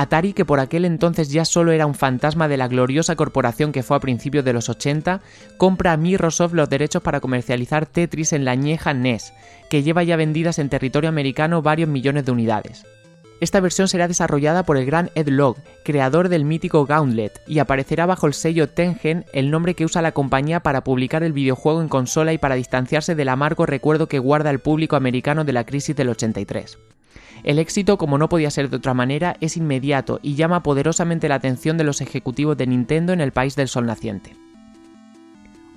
Atari, 0.00 0.32
que 0.32 0.46
por 0.46 0.60
aquel 0.60 0.86
entonces 0.86 1.28
ya 1.30 1.44
solo 1.44 1.72
era 1.72 1.84
un 1.84 1.94
fantasma 1.94 2.48
de 2.48 2.56
la 2.56 2.68
gloriosa 2.68 3.16
corporación 3.16 3.70
que 3.70 3.82
fue 3.82 3.98
a 3.98 4.00
principios 4.00 4.46
de 4.46 4.54
los 4.54 4.70
80, 4.70 5.20
compra 5.58 5.92
a 5.92 5.98
Mirrorsoft 5.98 6.54
los 6.54 6.70
derechos 6.70 7.02
para 7.02 7.20
comercializar 7.20 7.84
Tetris 7.84 8.32
en 8.32 8.46
la 8.46 8.52
añeja 8.52 8.94
NES, 8.94 9.34
que 9.68 9.82
lleva 9.82 10.02
ya 10.02 10.16
vendidas 10.16 10.58
en 10.58 10.70
territorio 10.70 11.10
americano 11.10 11.60
varios 11.60 11.90
millones 11.90 12.24
de 12.24 12.32
unidades. 12.32 12.86
Esta 13.40 13.60
versión 13.60 13.88
será 13.88 14.08
desarrollada 14.08 14.62
por 14.62 14.78
el 14.78 14.86
gran 14.86 15.10
Ed 15.14 15.28
Log, 15.28 15.58
creador 15.84 16.30
del 16.30 16.46
mítico 16.46 16.86
Gauntlet, 16.86 17.38
y 17.46 17.58
aparecerá 17.58 18.06
bajo 18.06 18.26
el 18.26 18.32
sello 18.32 18.70
Tengen, 18.70 19.26
el 19.34 19.50
nombre 19.50 19.74
que 19.74 19.84
usa 19.84 20.00
la 20.00 20.12
compañía 20.12 20.60
para 20.60 20.82
publicar 20.82 21.22
el 21.24 21.34
videojuego 21.34 21.82
en 21.82 21.88
consola 21.88 22.32
y 22.32 22.38
para 22.38 22.54
distanciarse 22.54 23.14
del 23.14 23.28
amargo 23.28 23.66
recuerdo 23.66 24.08
que 24.08 24.18
guarda 24.18 24.48
el 24.48 24.60
público 24.60 24.96
americano 24.96 25.44
de 25.44 25.52
la 25.52 25.64
crisis 25.64 25.94
del 25.94 26.08
83. 26.08 26.78
El 27.42 27.58
éxito, 27.58 27.96
como 27.98 28.18
no 28.18 28.28
podía 28.28 28.50
ser 28.50 28.68
de 28.70 28.76
otra 28.76 28.94
manera, 28.94 29.36
es 29.40 29.56
inmediato 29.56 30.20
y 30.22 30.34
llama 30.34 30.62
poderosamente 30.62 31.28
la 31.28 31.36
atención 31.36 31.78
de 31.78 31.84
los 31.84 32.00
ejecutivos 32.00 32.56
de 32.56 32.66
Nintendo 32.66 33.12
en 33.12 33.20
el 33.20 33.32
país 33.32 33.56
del 33.56 33.68
sol 33.68 33.86
naciente. 33.86 34.36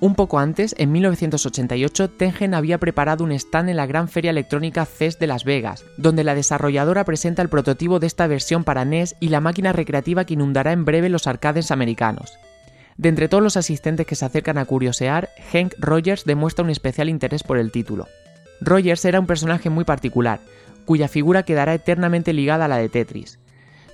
Un 0.03 0.15
poco 0.15 0.38
antes, 0.38 0.75
en 0.77 0.91
1988, 0.91 2.10
Tengen 2.10 2.53
había 2.53 2.77
preparado 2.77 3.24
un 3.24 3.32
stand 3.32 3.70
en 3.70 3.77
la 3.77 3.86
gran 3.86 4.10
feria 4.10 4.32
electrónica 4.32 4.86
CES 4.86 5.17
de 5.17 5.27
Las 5.27 5.46
Vegas, 5.46 5.86
donde 5.96 6.25
la 6.25 6.36
desarrolladora 6.36 7.05
presenta 7.05 7.41
el 7.41 7.48
prototipo 7.48 8.00
de 8.00 8.08
esta 8.08 8.27
versión 8.27 8.65
para 8.65 8.84
NES 8.84 9.15
y 9.22 9.29
la 9.29 9.39
máquina 9.39 9.72
recreativa 9.72 10.25
que 10.25 10.34
inundará 10.34 10.74
en 10.74 10.84
breve 10.84 11.08
los 11.08 11.25
arcades 11.25 11.72
americanos. 11.72 12.38
De 12.98 13.08
entre 13.08 13.29
todos 13.29 13.41
los 13.41 13.55
asistentes 13.55 14.05
que 14.05 14.15
se 14.15 14.25
acercan 14.25 14.58
a 14.58 14.65
curiosear, 14.65 15.29
Hank 15.53 15.75
Rogers 15.79 16.25
demuestra 16.25 16.65
un 16.65 16.70
especial 16.70 17.08
interés 17.08 17.43
por 17.43 17.58
el 17.58 17.72
título. 17.72 18.10
Rogers 18.60 19.05
era 19.05 19.22
un 19.22 19.25
personaje 19.25 19.70
muy 19.70 19.86
particular, 19.86 20.41
cuya 20.85 21.07
figura 21.07 21.43
quedará 21.43 21.73
eternamente 21.73 22.33
ligada 22.33 22.65
a 22.65 22.67
la 22.67 22.77
de 22.77 22.89
Tetris. 22.89 23.39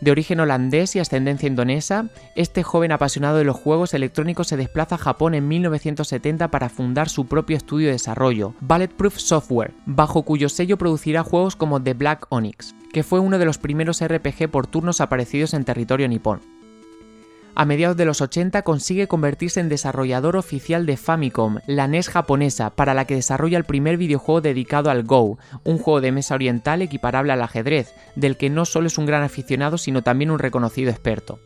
De 0.02 0.12
origen 0.12 0.40
holandés 0.40 0.96
y 0.96 1.00
ascendencia 1.00 1.48
indonesa, 1.48 2.10
este 2.36 2.64
joven 2.64 2.94
apasionado 2.94 3.38
de 3.38 3.44
los 3.44 3.58
juegos 3.58 3.94
electrónicos 3.94 4.48
se 4.48 4.56
desplaza 4.56 4.96
a 4.96 5.00
Japón 5.00 5.34
en 5.34 5.48
1970 5.50 6.50
para 6.52 6.70
fundar 6.70 7.10
su 7.10 7.26
propio 7.26 7.58
estudio 7.58 7.88
de 7.88 7.94
desarrollo, 7.94 8.54
Bulletproof 8.62 9.18
Software, 9.18 9.74
bajo 9.86 10.24
cuyo 10.24 10.48
sello 10.48 10.78
producirá 10.78 11.24
juegos 11.24 11.58
como 11.58 11.84
The 11.84 11.96
Black 11.96 12.28
Onyx, 12.30 12.76
que 12.94 13.04
fue 13.04 13.20
uno 13.20 13.40
de 13.40 13.46
los 13.46 13.58
primeros 13.58 14.02
RPG 14.02 14.50
por 14.50 14.68
turnos 14.68 15.02
aparecidos 15.02 15.54
en 15.54 15.66
territorio 15.66 16.08
nipón. 16.08 16.59
A 17.60 17.66
mediados 17.66 17.98
de 17.98 18.06
los 18.06 18.22
80 18.22 18.62
consigue 18.62 19.10
convertirse 19.10 19.60
en 19.60 19.68
desarrollador 19.68 20.38
oficial 20.38 20.86
de 20.86 20.96
Famicom, 20.96 21.58
la 21.68 21.90
NES 21.90 22.08
japonesa, 22.08 22.70
para 22.70 22.94
la 22.94 23.04
que 23.04 23.16
desarrolla 23.16 23.58
el 23.58 23.66
primer 23.66 23.98
videojuego 23.98 24.40
dedicado 24.40 24.90
al 24.90 25.04
Go, 25.04 25.38
un 25.66 25.78
juego 25.78 26.00
de 26.00 26.14
mesa 26.14 26.36
oriental 26.36 26.82
equiparable 26.82 27.34
al 27.34 27.42
ajedrez, 27.42 27.94
del 28.16 28.38
que 28.38 28.50
no 28.50 28.64
solo 28.64 28.88
es 28.88 28.98
un 28.98 29.06
gran 29.06 29.24
aficionado 29.24 29.78
sino 29.78 30.04
también 30.04 30.32
un 30.32 30.40
reconocido 30.40 30.90
experto. 30.90 31.40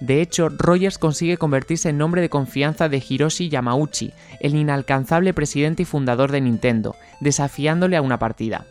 De 0.00 0.22
hecho, 0.22 0.48
Rogers 0.48 0.96
consigue 0.96 1.36
convertirse 1.36 1.90
en 1.90 1.98
nombre 1.98 2.22
de 2.22 2.30
confianza 2.30 2.88
de 2.88 3.04
Hiroshi 3.06 3.50
Yamauchi, 3.50 4.14
el 4.40 4.54
inalcanzable 4.54 5.34
presidente 5.34 5.82
y 5.82 5.84
fundador 5.84 6.32
de 6.32 6.40
Nintendo, 6.40 6.96
desafiándole 7.20 7.98
a 7.98 8.02
una 8.02 8.18
partida. 8.18 8.64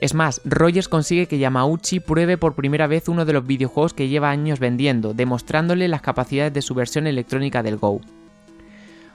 Es 0.00 0.14
más, 0.14 0.40
Rogers 0.46 0.88
consigue 0.88 1.26
que 1.26 1.38
Yamauchi 1.38 2.00
pruebe 2.00 2.38
por 2.38 2.54
primera 2.54 2.86
vez 2.86 3.06
uno 3.08 3.26
de 3.26 3.34
los 3.34 3.46
videojuegos 3.46 3.92
que 3.92 4.08
lleva 4.08 4.30
años 4.30 4.58
vendiendo, 4.58 5.12
demostrándole 5.12 5.88
las 5.88 6.00
capacidades 6.00 6.54
de 6.54 6.62
su 6.62 6.74
versión 6.74 7.06
electrónica 7.06 7.62
del 7.62 7.76
Go. 7.76 8.00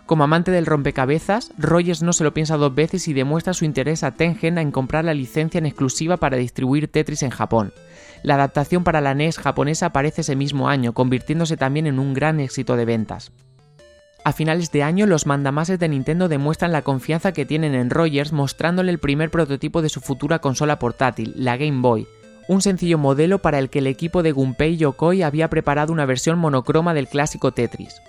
Como 0.06 0.24
amante 0.24 0.52
del 0.52 0.68
rompecabezas, 0.68 1.52
Rogers 1.58 2.04
no 2.04 2.14
se 2.14 2.24
lo 2.24 2.36
piensa 2.36 2.58
dos 2.58 2.76
veces 2.76 3.08
y 3.08 3.14
demuestra 3.14 3.56
su 3.56 3.66
interés 3.66 4.04
a 4.04 4.12
Tengen 4.12 4.60
en 4.60 4.72
comprar 4.72 5.06
la 5.06 5.16
licencia 5.16 5.58
en 5.58 5.66
exclusiva 5.66 6.18
para 6.18 6.38
distribuir 6.38 6.88
Tetris 6.88 7.24
en 7.24 7.32
Japón. 7.32 7.74
La 8.22 8.36
adaptación 8.36 8.84
para 8.84 9.02
la 9.02 9.16
NES 9.16 9.40
japonesa 9.40 9.88
aparece 9.88 10.22
ese 10.22 10.36
mismo 10.36 10.70
año, 10.70 10.94
convirtiéndose 10.94 11.58
también 11.58 11.88
en 11.88 11.98
un 11.98 12.14
gran 12.14 12.40
éxito 12.40 12.76
de 12.76 12.86
ventas. 12.86 13.32
A 14.26 14.34
finales 14.34 14.72
de 14.72 14.82
año, 14.82 15.06
los 15.06 15.28
mandamases 15.28 15.78
de 15.78 15.88
Nintendo 15.88 16.28
demuestran 16.28 16.72
la 16.72 16.82
confianza 16.82 17.32
que 17.32 17.46
tienen 17.46 17.76
en 17.76 17.92
Rogers 17.92 18.34
mostrándole 18.34 18.92
el 18.92 18.98
primer 18.98 19.30
prototipo 19.30 19.84
de 19.84 19.90
su 19.90 20.02
futura 20.02 20.40
consola 20.40 20.80
portátil, 20.80 21.34
la 21.38 21.58
Game 21.58 21.82
Boy, 21.82 22.08
un 22.48 22.64
sencillo 22.64 22.98
modelo 22.98 23.38
para 23.44 23.60
el 23.60 23.70
que 23.70 23.78
el 23.78 23.86
equipo 23.86 24.24
de 24.24 24.32
Gunpei 24.32 24.78
Yokoi 24.78 25.22
había 25.22 25.52
preparado 25.52 25.94
una 25.94 26.08
versión 26.08 26.40
monocroma 26.40 26.96
del 26.96 27.08
clásico 27.08 27.52
Tetris. 27.52 28.02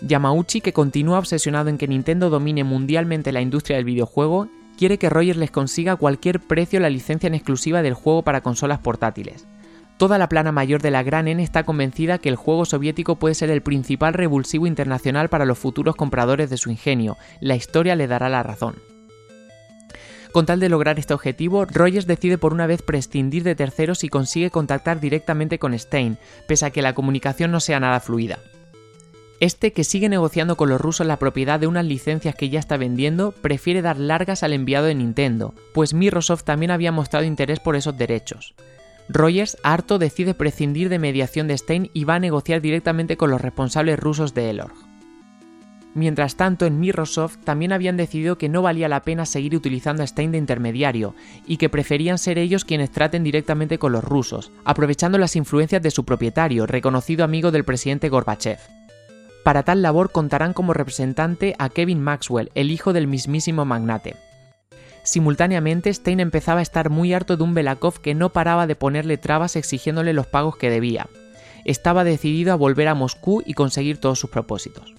Yamauchi, 0.00 0.60
que 0.60 0.72
continúa 0.72 1.18
obsesionado 1.18 1.70
en 1.70 1.76
que 1.76 1.88
Nintendo 1.88 2.30
domine 2.30 2.62
mundialmente 2.62 3.32
la 3.32 3.40
industria 3.40 3.78
del 3.78 3.84
videojuego, 3.84 4.46
quiere 4.76 4.96
que 4.98 5.10
Rogers 5.10 5.38
les 5.38 5.50
consiga 5.50 5.94
a 5.94 5.96
cualquier 5.96 6.38
precio 6.38 6.78
la 6.78 6.88
licencia 6.88 7.26
en 7.26 7.34
exclusiva 7.34 7.82
del 7.82 7.94
juego 7.94 8.22
para 8.22 8.42
consolas 8.42 8.78
portátiles. 8.78 9.48
Toda 9.98 10.16
la 10.16 10.28
plana 10.28 10.52
mayor 10.52 10.80
de 10.80 10.92
la 10.92 11.02
Gran 11.02 11.26
N 11.26 11.42
está 11.42 11.64
convencida 11.64 12.18
que 12.18 12.28
el 12.28 12.36
juego 12.36 12.64
soviético 12.64 13.16
puede 13.16 13.34
ser 13.34 13.50
el 13.50 13.62
principal 13.62 14.14
revulsivo 14.14 14.68
internacional 14.68 15.28
para 15.28 15.44
los 15.44 15.58
futuros 15.58 15.96
compradores 15.96 16.50
de 16.50 16.56
su 16.56 16.70
ingenio. 16.70 17.16
La 17.40 17.56
historia 17.56 17.96
le 17.96 18.06
dará 18.06 18.28
la 18.28 18.44
razón. 18.44 18.76
Con 20.30 20.46
tal 20.46 20.60
de 20.60 20.68
lograr 20.68 21.00
este 21.00 21.14
objetivo, 21.14 21.64
Rogers 21.64 22.06
decide 22.06 22.38
por 22.38 22.52
una 22.52 22.68
vez 22.68 22.80
prescindir 22.82 23.42
de 23.42 23.56
terceros 23.56 24.04
y 24.04 24.08
consigue 24.08 24.50
contactar 24.50 25.00
directamente 25.00 25.58
con 25.58 25.76
Stein, 25.76 26.16
pese 26.46 26.66
a 26.66 26.70
que 26.70 26.82
la 26.82 26.94
comunicación 26.94 27.50
no 27.50 27.58
sea 27.58 27.80
nada 27.80 27.98
fluida. 27.98 28.38
Este, 29.40 29.72
que 29.72 29.82
sigue 29.82 30.08
negociando 30.08 30.56
con 30.56 30.68
los 30.68 30.80
rusos 30.80 31.08
la 31.08 31.18
propiedad 31.18 31.58
de 31.58 31.66
unas 31.66 31.84
licencias 31.84 32.36
que 32.36 32.50
ya 32.50 32.60
está 32.60 32.76
vendiendo, 32.76 33.32
prefiere 33.32 33.82
dar 33.82 33.98
largas 33.98 34.44
al 34.44 34.52
enviado 34.52 34.86
de 34.86 34.94
Nintendo, 34.94 35.54
pues 35.72 35.92
Microsoft 35.92 36.44
también 36.44 36.70
había 36.70 36.92
mostrado 36.92 37.24
interés 37.24 37.58
por 37.58 37.74
esos 37.74 37.96
derechos. 37.98 38.54
Rogers, 39.08 39.56
harto, 39.62 39.98
decide 39.98 40.34
prescindir 40.34 40.88
de 40.88 40.98
mediación 40.98 41.48
de 41.48 41.56
Stein 41.56 41.90
y 41.94 42.04
va 42.04 42.16
a 42.16 42.20
negociar 42.20 42.60
directamente 42.60 43.16
con 43.16 43.30
los 43.30 43.40
responsables 43.40 43.98
rusos 43.98 44.34
de 44.34 44.50
Elorg. 44.50 44.74
Mientras 45.94 46.36
tanto, 46.36 46.66
en 46.66 46.78
Microsoft 46.78 47.38
también 47.42 47.72
habían 47.72 47.96
decidido 47.96 48.36
que 48.36 48.48
no 48.48 48.62
valía 48.62 48.88
la 48.88 49.02
pena 49.02 49.24
seguir 49.24 49.56
utilizando 49.56 50.02
a 50.02 50.06
Stein 50.06 50.30
de 50.30 50.38
intermediario 50.38 51.14
y 51.46 51.56
que 51.56 51.70
preferían 51.70 52.18
ser 52.18 52.38
ellos 52.38 52.64
quienes 52.64 52.90
traten 52.90 53.24
directamente 53.24 53.78
con 53.78 53.92
los 53.92 54.04
rusos, 54.04 54.52
aprovechando 54.64 55.18
las 55.18 55.34
influencias 55.34 55.82
de 55.82 55.90
su 55.90 56.04
propietario, 56.04 56.66
reconocido 56.66 57.24
amigo 57.24 57.50
del 57.50 57.64
presidente 57.64 58.10
Gorbachev. 58.10 58.58
Para 59.42 59.62
tal 59.62 59.80
labor 59.80 60.12
contarán 60.12 60.52
como 60.52 60.74
representante 60.74 61.56
a 61.58 61.70
Kevin 61.70 62.02
Maxwell, 62.02 62.50
el 62.54 62.70
hijo 62.70 62.92
del 62.92 63.06
mismísimo 63.06 63.64
magnate. 63.64 64.16
Simultáneamente, 65.08 65.94
Stein 65.94 66.20
empezaba 66.20 66.60
a 66.60 66.62
estar 66.62 66.90
muy 66.90 67.14
harto 67.14 67.38
de 67.38 67.42
un 67.42 67.54
Belakov 67.54 67.98
que 68.02 68.14
no 68.14 68.28
paraba 68.28 68.66
de 68.66 68.76
ponerle 68.76 69.16
trabas 69.16 69.56
exigiéndole 69.56 70.12
los 70.12 70.26
pagos 70.26 70.58
que 70.58 70.68
debía. 70.68 71.08
Estaba 71.64 72.04
decidido 72.04 72.52
a 72.52 72.56
volver 72.56 72.88
a 72.88 72.94
Moscú 72.94 73.42
y 73.46 73.54
conseguir 73.54 73.96
todos 73.96 74.18
sus 74.18 74.28
propósitos. 74.28 74.94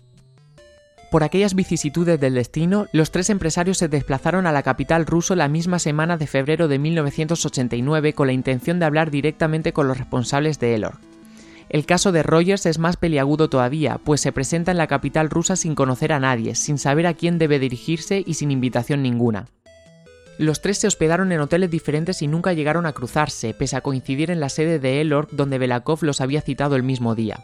Por 1.12 1.24
aquellas 1.24 1.54
vicisitudes 1.54 2.20
del 2.20 2.34
destino, 2.34 2.88
los 2.92 3.12
tres 3.12 3.30
empresarios 3.30 3.78
se 3.78 3.88
desplazaron 3.88 4.48
a 4.48 4.52
la 4.52 4.64
capital 4.64 5.06
ruso 5.06 5.36
la 5.36 5.48
misma 5.48 5.78
semana 5.78 6.18
de 6.18 6.26
febrero 6.26 6.68
de 6.68 6.80
1989 6.80 8.14
con 8.14 8.26
la 8.26 8.34
intención 8.34 8.80
de 8.80 8.88
hablar 8.88 9.12
directamente 9.12 9.74
con 9.74 9.88
los 9.88 10.00
responsables 10.00 10.60
de 10.60 10.74
Elor. 10.74 10.96
El 11.70 11.86
caso 11.86 12.12
de 12.12 12.24
Rogers 12.24 12.66
es 12.66 12.80
más 12.80 12.98
peliagudo 12.98 13.48
todavía, 13.48 14.00
pues 14.04 14.22
se 14.22 14.32
presenta 14.32 14.72
en 14.72 14.80
la 14.80 14.88
capital 14.88 15.30
rusa 15.30 15.56
sin 15.56 15.76
conocer 15.76 16.14
a 16.14 16.20
nadie, 16.20 16.56
sin 16.56 16.80
saber 16.80 17.06
a 17.06 17.14
quién 17.14 17.38
debe 17.38 17.60
dirigirse 17.60 18.24
y 18.26 18.34
sin 18.34 18.50
invitación 18.50 19.04
ninguna. 19.04 19.46
Los 20.40 20.62
tres 20.62 20.78
se 20.78 20.88
hospedaron 20.88 21.34
en 21.34 21.42
hoteles 21.42 21.70
diferentes 21.70 22.22
y 22.22 22.28
nunca 22.28 22.54
llegaron 22.54 22.86
a 22.86 22.94
cruzarse, 22.94 23.54
pese 23.54 23.76
a 23.76 23.82
coincidir 23.82 24.32
en 24.32 24.40
la 24.40 24.48
sede 24.48 24.80
de 24.80 25.02
Elorg 25.02 25.28
donde 25.32 25.58
Belakov 25.58 26.02
los 26.02 26.22
había 26.22 26.40
citado 26.40 26.78
el 26.78 26.84
mismo 26.84 27.14
día. 27.14 27.44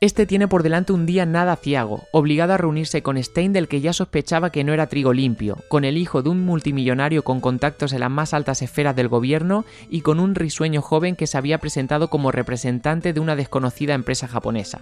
Este 0.00 0.24
tiene 0.24 0.48
por 0.48 0.62
delante 0.62 0.94
un 0.94 1.04
día 1.04 1.26
nada 1.26 1.54
ciago, 1.56 2.04
obligado 2.12 2.54
a 2.54 2.56
reunirse 2.56 3.02
con 3.02 3.22
Stein 3.22 3.52
del 3.52 3.68
que 3.68 3.82
ya 3.82 3.92
sospechaba 3.92 4.48
que 4.48 4.64
no 4.64 4.72
era 4.72 4.86
trigo 4.86 5.12
limpio, 5.12 5.58
con 5.68 5.84
el 5.84 5.98
hijo 5.98 6.22
de 6.22 6.30
un 6.30 6.46
multimillonario 6.46 7.24
con 7.24 7.42
contactos 7.42 7.92
en 7.92 8.00
las 8.00 8.10
más 8.10 8.32
altas 8.32 8.62
esferas 8.62 8.96
del 8.96 9.08
gobierno 9.08 9.66
y 9.90 10.00
con 10.00 10.18
un 10.18 10.34
risueño 10.34 10.80
joven 10.80 11.16
que 11.16 11.26
se 11.26 11.36
había 11.36 11.58
presentado 11.58 12.08
como 12.08 12.32
representante 12.32 13.12
de 13.12 13.20
una 13.20 13.36
desconocida 13.36 13.92
empresa 13.92 14.28
japonesa. 14.28 14.80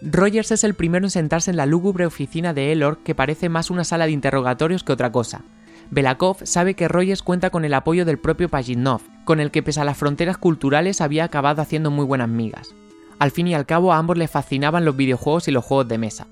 Rogers 0.00 0.52
es 0.52 0.62
el 0.62 0.74
primero 0.74 1.06
en 1.06 1.10
sentarse 1.10 1.50
en 1.50 1.56
la 1.56 1.66
lúgubre 1.66 2.06
oficina 2.06 2.54
de 2.54 2.70
Elor 2.70 2.98
que 3.02 3.16
parece 3.16 3.48
más 3.48 3.68
una 3.68 3.82
sala 3.82 4.06
de 4.06 4.12
interrogatorios 4.12 4.84
que 4.84 4.92
otra 4.92 5.10
cosa. 5.10 5.42
Belakov 5.90 6.38
sabe 6.44 6.74
que 6.74 6.88
Rogers 6.88 7.22
cuenta 7.22 7.50
con 7.50 7.64
el 7.64 7.74
apoyo 7.74 8.04
del 8.04 8.18
propio 8.18 8.48
Pajitnov, 8.48 9.02
con 9.24 9.40
el 9.40 9.50
que 9.50 9.62
pese 9.62 9.80
a 9.80 9.84
las 9.84 9.96
fronteras 9.96 10.36
culturales 10.36 11.00
había 11.00 11.24
acabado 11.24 11.62
haciendo 11.62 11.90
muy 11.90 12.04
buenas 12.04 12.28
migas. 12.28 12.74
Al 13.18 13.30
fin 13.30 13.46
y 13.46 13.54
al 13.54 13.66
cabo 13.66 13.92
a 13.92 13.98
ambos 13.98 14.18
les 14.18 14.30
fascinaban 14.30 14.84
los 14.84 14.96
videojuegos 14.96 15.48
y 15.48 15.52
los 15.52 15.64
juegos 15.64 15.88
de 15.88 15.98
mesa. 15.98 16.26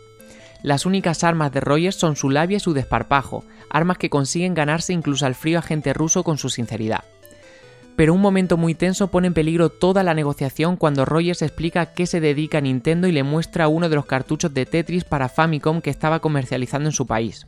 Las 0.62 0.86
únicas 0.86 1.24
armas 1.24 1.52
de 1.52 1.60
Rogers 1.60 1.96
son 1.96 2.16
su 2.16 2.30
labia 2.30 2.56
y 2.56 2.60
su 2.60 2.72
desparpajo, 2.72 3.44
armas 3.70 3.98
que 3.98 4.10
consiguen 4.10 4.54
ganarse 4.54 4.92
incluso 4.92 5.26
al 5.26 5.34
frío 5.34 5.58
agente 5.58 5.92
ruso 5.92 6.24
con 6.24 6.38
su 6.38 6.48
sinceridad. 6.48 7.04
Pero 7.96 8.12
un 8.12 8.20
momento 8.20 8.56
muy 8.56 8.74
tenso 8.74 9.08
pone 9.08 9.28
en 9.28 9.34
peligro 9.34 9.68
toda 9.68 10.02
la 10.02 10.14
negociación 10.14 10.76
cuando 10.76 11.04
Rogers 11.04 11.42
explica 11.42 11.80
a 11.80 11.92
qué 11.92 12.06
se 12.06 12.20
dedica 12.20 12.60
Nintendo 12.60 13.06
y 13.06 13.12
le 13.12 13.22
muestra 13.22 13.68
uno 13.68 13.88
de 13.88 13.94
los 13.94 14.06
cartuchos 14.06 14.52
de 14.52 14.66
Tetris 14.66 15.04
para 15.04 15.28
Famicom 15.28 15.80
que 15.80 15.90
estaba 15.90 16.18
comercializando 16.18 16.88
en 16.88 16.92
su 16.92 17.06
país. 17.06 17.46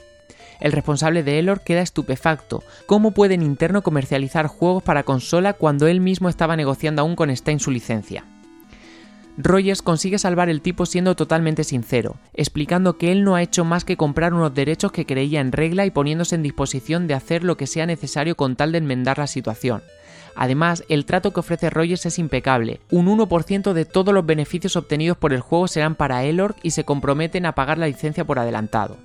El 0.60 0.72
responsable 0.72 1.22
de 1.22 1.38
Elor 1.38 1.62
queda 1.62 1.82
estupefacto. 1.82 2.62
¿Cómo 2.86 3.12
puede 3.12 3.36
Nintendo 3.38 3.82
comercializar 3.82 4.46
juegos 4.46 4.82
para 4.82 5.02
consola 5.02 5.52
cuando 5.52 5.86
él 5.86 6.00
mismo 6.00 6.28
estaba 6.28 6.56
negociando 6.56 7.02
aún 7.02 7.16
con 7.16 7.34
Stein 7.34 7.60
su 7.60 7.70
licencia? 7.70 8.25
Rogers 9.38 9.82
consigue 9.82 10.18
salvar 10.18 10.48
el 10.48 10.62
tipo 10.62 10.86
siendo 10.86 11.14
totalmente 11.14 11.62
sincero, 11.62 12.16
explicando 12.32 12.96
que 12.96 13.12
él 13.12 13.22
no 13.22 13.34
ha 13.34 13.42
hecho 13.42 13.66
más 13.66 13.84
que 13.84 13.98
comprar 13.98 14.32
unos 14.32 14.54
derechos 14.54 14.92
que 14.92 15.04
creía 15.04 15.40
en 15.40 15.52
regla 15.52 15.84
y 15.84 15.90
poniéndose 15.90 16.36
en 16.36 16.42
disposición 16.42 17.06
de 17.06 17.14
hacer 17.14 17.44
lo 17.44 17.58
que 17.58 17.66
sea 17.66 17.84
necesario 17.84 18.34
con 18.34 18.56
tal 18.56 18.72
de 18.72 18.78
enmendar 18.78 19.18
la 19.18 19.26
situación. 19.26 19.82
Además, 20.36 20.84
el 20.88 21.04
trato 21.04 21.32
que 21.32 21.40
ofrece 21.40 21.70
Rogers 21.70 22.06
es 22.06 22.18
impecable. 22.18 22.80
Un 22.90 23.06
1% 23.06 23.72
de 23.72 23.84
todos 23.84 24.14
los 24.14 24.25
beneficios 24.25 24.76
obtenidos 24.76 25.18
por 25.18 25.32
el 25.32 25.40
juego 25.40 25.68
serán 25.68 25.96
para 25.96 26.25
Elorg 26.25 26.56
y 26.62 26.70
se 26.70 26.84
comprometen 26.84 27.44
a 27.44 27.54
pagar 27.54 27.76
la 27.76 27.86
licencia 27.86 28.25
por 28.25 28.38
adelantado. 28.38 28.96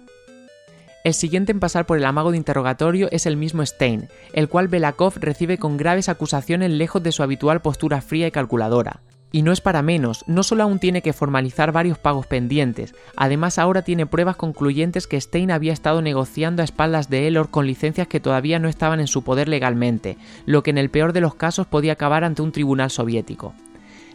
El 1.03 1.15
siguiente 1.15 1.51
en 1.51 1.59
pasar 1.59 1.87
por 1.87 1.97
el 1.97 2.05
amago 2.05 2.29
de 2.29 2.37
interrogatorio 2.37 3.07
es 3.11 3.25
el 3.25 3.35
mismo 3.35 3.65
Stein, 3.65 4.07
el 4.33 4.47
cual 4.47 4.67
Belakov 4.67 5.13
recibe 5.19 5.57
con 5.57 5.75
graves 5.75 6.09
acusaciones 6.09 6.69
lejos 6.69 7.01
de 7.01 7.11
su 7.11 7.23
habitual 7.23 7.61
postura 7.61 8.01
fría 8.01 8.27
y 8.27 8.31
calculadora. 8.31 9.01
Y 9.31 9.41
no 9.41 9.51
es 9.51 9.61
para 9.61 9.81
menos, 9.81 10.23
no 10.27 10.43
solo 10.43 10.61
aún 10.61 10.77
tiene 10.77 11.01
que 11.01 11.13
formalizar 11.13 11.71
varios 11.71 11.97
pagos 11.97 12.27
pendientes, 12.27 12.93
además 13.15 13.57
ahora 13.57 13.81
tiene 13.81 14.05
pruebas 14.05 14.35
concluyentes 14.35 15.07
que 15.07 15.19
Stein 15.19 15.49
había 15.49 15.73
estado 15.73 16.03
negociando 16.03 16.61
a 16.61 16.65
espaldas 16.65 17.09
de 17.09 17.27
Elor 17.27 17.49
con 17.49 17.65
licencias 17.65 18.07
que 18.07 18.19
todavía 18.19 18.59
no 18.59 18.67
estaban 18.67 18.99
en 18.99 19.07
su 19.07 19.23
poder 19.23 19.47
legalmente, 19.47 20.17
lo 20.45 20.61
que 20.61 20.69
en 20.69 20.77
el 20.77 20.91
peor 20.91 21.13
de 21.13 21.21
los 21.21 21.33
casos 21.33 21.65
podía 21.65 21.93
acabar 21.93 22.23
ante 22.23 22.41
un 22.41 22.51
tribunal 22.51 22.91
soviético. 22.91 23.55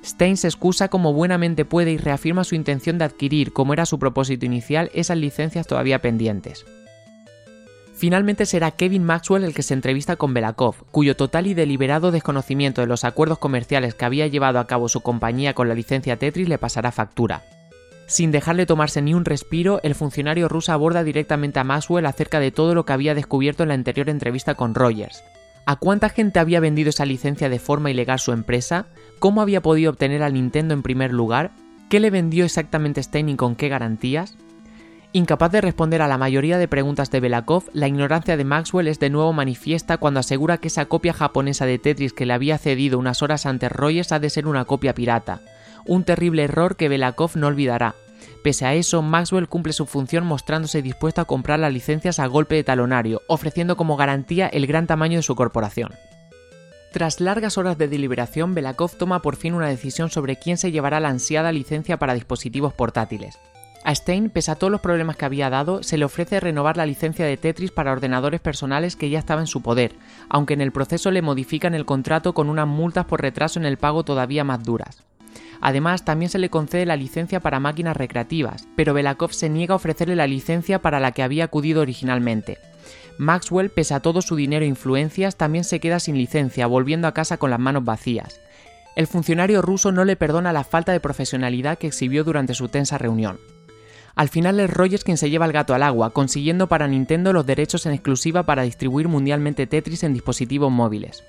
Stein 0.07 0.37
se 0.37 0.47
excusa 0.47 0.87
como 0.89 1.13
buenamente 1.13 1.65
puede 1.65 1.91
y 1.91 1.99
reafirma 1.99 2.45
su 2.45 2.55
intención 2.55 2.97
de 2.97 3.05
adquirir, 3.05 3.53
como 3.53 3.73
era 3.73 3.87
su 3.87 3.99
propósito 3.99 4.47
inicial, 4.47 4.89
esas 4.95 5.19
licencias 5.19 5.67
todavía 5.67 6.01
pendientes. 6.01 6.65
Finalmente 7.93 8.47
será 8.47 8.71
Kevin 8.71 9.03
Maxwell 9.03 9.43
el 9.43 9.55
que 9.55 9.63
se 9.63 9.75
entrevista 9.75 10.17
con 10.17 10.33
Belakov, 10.33 10.77
cuyo 10.93 11.17
total 11.17 11.47
y 11.47 11.55
deliberado 11.55 12.13
desconocimiento 12.13 12.83
de 12.83 12.87
los 12.87 13.05
acuerdos 13.05 13.39
comerciales 13.39 13.95
que 13.95 14.05
había 14.05 14.27
llevado 14.29 14.61
a 14.61 14.67
cabo 14.67 14.89
su 14.89 15.01
compañía 15.01 15.55
con 15.55 15.67
la 15.67 15.75
licencia 15.75 16.17
Tetris 16.17 16.49
le 16.49 16.59
pasará 16.59 16.93
factura. 16.93 17.43
Sin 18.07 18.31
dejarle 18.31 18.67
tomarse 18.67 19.03
ni 19.03 19.15
un 19.15 19.25
respiro, 19.25 19.81
el 19.83 19.97
funcionario 19.97 20.49
ruso 20.49 20.73
aborda 20.73 21.03
directamente 21.03 21.59
a 21.59 21.65
Maxwell 21.65 22.07
acerca 22.07 22.39
de 22.39 22.53
todo 22.53 22.75
lo 22.75 22.87
que 22.87 22.93
había 22.93 23.15
descubierto 23.15 23.65
en 23.65 23.71
la 23.71 23.75
anterior 23.75 24.09
entrevista 24.09 24.55
con 24.55 24.75
Rogers. 24.75 25.25
¿A 25.69 25.75
cuánta 25.75 26.09
gente 26.11 26.39
había 26.39 26.61
vendido 26.61 26.91
esa 26.91 27.05
licencia 27.05 27.49
de 27.49 27.59
forma 27.59 27.91
ilegal 27.91 28.21
su 28.21 28.31
empresa? 28.31 28.87
¿Cómo 29.19 29.41
había 29.41 29.63
podido 29.63 29.91
obtener 29.91 30.23
a 30.23 30.31
Nintendo 30.31 30.75
en 30.75 30.85
primer 30.85 31.13
lugar? 31.13 31.51
¿Qué 31.89 31.99
le 31.99 32.11
vendió 32.11 32.45
exactamente 32.45 33.03
Stein 33.03 33.31
y 33.31 33.35
con 33.35 33.57
qué 33.57 33.69
garantías? 33.69 34.37
Incapaz 35.13 35.51
de 35.51 35.61
responder 35.61 36.03
a 36.03 36.09
la 36.09 36.19
mayoría 36.19 36.59
de 36.59 36.69
preguntas 36.69 37.11
de 37.11 37.19
Belakov, 37.19 37.65
la 37.73 37.89
ignorancia 37.89 38.37
de 38.37 38.45
Maxwell 38.45 38.87
es 38.87 39.01
de 39.01 39.11
nuevo 39.11 39.33
manifiesta 39.33 39.97
cuando 39.97 40.21
asegura 40.21 40.59
que 40.59 40.69
esa 40.69 40.87
copia 40.87 41.13
japonesa 41.13 41.67
de 41.67 41.81
Tetris 41.81 42.13
que 42.13 42.27
le 42.27 42.35
había 42.35 42.59
cedido 42.59 42.97
unas 42.97 43.23
horas 43.23 43.45
antes 43.45 43.73
Rogers 43.73 44.13
ha 44.13 44.21
de 44.21 44.31
ser 44.31 44.47
una 44.47 44.67
copia 44.67 44.95
pirata. 44.95 45.41
Un 45.85 46.05
terrible 46.05 46.45
error 46.45 46.77
que 46.77 46.89
Belakov 46.89 47.33
no 47.35 47.49
olvidará. 47.49 47.97
Pese 48.47 48.65
a 48.65 48.75
eso, 48.75 49.03
Maxwell 49.03 49.49
cumple 49.49 49.73
su 49.73 49.87
función 49.87 50.25
mostrándose 50.25 50.81
dispuesto 50.81 51.21
a 51.21 51.25
comprar 51.25 51.59
las 51.59 51.73
licencias 51.73 52.21
a 52.21 52.29
golpe 52.29 52.55
de 52.55 52.63
talonario, 52.63 53.23
ofreciendo 53.27 53.77
como 53.77 53.97
garantía 53.97 54.47
el 54.47 54.69
gran 54.69 54.87
tamaño 54.87 55.19
de 55.19 55.25
su 55.25 55.35
corporación. 55.35 55.91
Tras 56.93 57.21
largas 57.21 57.59
horas 57.59 57.77
de 57.77 57.89
deliberación, 57.89 58.55
Belakov 58.55 58.93
toma 58.97 59.21
por 59.21 59.35
fin 59.35 59.55
una 59.55 59.67
decisión 59.67 60.11
sobre 60.11 60.37
quién 60.37 60.59
se 60.59 60.71
llevará 60.71 61.01
la 61.01 61.09
ansiada 61.09 61.51
licencia 61.51 61.97
para 61.97 62.15
dispositivos 62.15 62.73
portátiles. 62.73 63.37
A 63.83 63.93
Stein, 63.93 64.31
pese 64.31 64.53
a 64.53 64.55
todos 64.55 64.71
los 64.71 64.81
problemas 64.81 65.17
que 65.17 65.25
había 65.25 65.51
dado, 65.51 65.83
se 65.83 65.99
le 65.99 66.05
ofrece 66.05 66.39
renovar 66.39 66.77
la 66.77 66.87
licencia 66.87 67.27
de 67.27 67.37
Tetris 67.37 67.73
para 67.73 67.91
ordenadores 67.91 68.41
personales 68.41 68.95
que 68.95 69.11
ya 69.11 69.19
estaba 69.19 69.41
en 69.41 69.49
su 69.49 69.61
poder, 69.61 69.97
aunque 70.29 70.55
en 70.55 70.61
el 70.61 70.71
proceso 70.71 71.11
le 71.11 71.21
modifican 71.21 71.75
el 71.75 71.85
contrato 71.85 72.33
con 72.33 72.49
unas 72.49 72.69
multas 72.69 73.07
por 73.07 73.23
retraso 73.23 73.59
en 73.59 73.67
el 73.67 73.77
pago 73.77 74.05
todavía 74.05 74.45
más 74.45 74.63
duras. 74.63 75.03
Además, 75.61 76.05
también 76.05 76.31
se 76.31 76.39
le 76.39 76.51
concede 76.51 76.87
la 76.87 76.97
licencia 76.97 77.41
para 77.41 77.61
máquinas 77.61 77.97
recreativas, 77.97 78.69
pero 78.77 78.95
Belakov 78.95 79.33
se 79.33 79.49
niega 79.49 79.73
a 79.73 79.77
ofrecerle 79.77 80.17
la 80.17 80.27
licencia 80.27 80.81
para 80.81 81.01
la 81.01 81.13
que 81.13 81.23
había 81.23 81.45
acudido 81.45 81.83
originalmente. 81.83 82.59
Maxwell, 83.19 83.71
pese 83.71 83.95
a 83.95 84.01
todo 84.01 84.23
su 84.23 84.37
dinero 84.37 84.65
e 84.65 84.69
influencias, 84.69 85.37
también 85.37 85.65
se 85.65 85.81
queda 85.81 86.01
sin 86.01 86.17
licencia, 86.17 86.67
volviendo 86.67 87.09
a 87.09 87.15
casa 87.15 87.39
con 87.39 87.51
las 87.51 87.61
manos 87.61 87.85
vacías. 87.85 88.41
El 88.95 89.07
funcionario 89.07 89.63
ruso 89.63 89.93
no 89.93 90.05
le 90.05 90.17
perdona 90.17 90.53
la 90.53 90.65
falta 90.65 90.93
de 90.93 91.01
profesionalidad 91.01 91.79
que 91.79 91.87
exhibió 91.87 92.25
durante 92.25 92.55
su 92.55 92.69
tensa 92.69 92.99
reunión. 92.99 93.39
Al 94.15 94.31
final 94.31 94.59
es 94.61 94.71
Rogers 94.71 95.05
quien 95.05 95.19
se 95.19 95.29
lleva 95.29 95.45
el 95.45 95.53
gato 95.53 95.75
al 95.75 95.83
agua, 95.83 96.11
consiguiendo 96.11 96.69
para 96.69 96.89
Nintendo 96.89 97.35
los 97.35 97.45
derechos 97.45 97.85
en 97.85 97.93
exclusiva 97.93 98.45
para 98.45 98.63
distribuir 98.63 99.09
mundialmente 99.09 99.67
Tetris 99.67 100.03
en 100.05 100.15
dispositivos 100.15 100.73
móviles. 100.73 101.23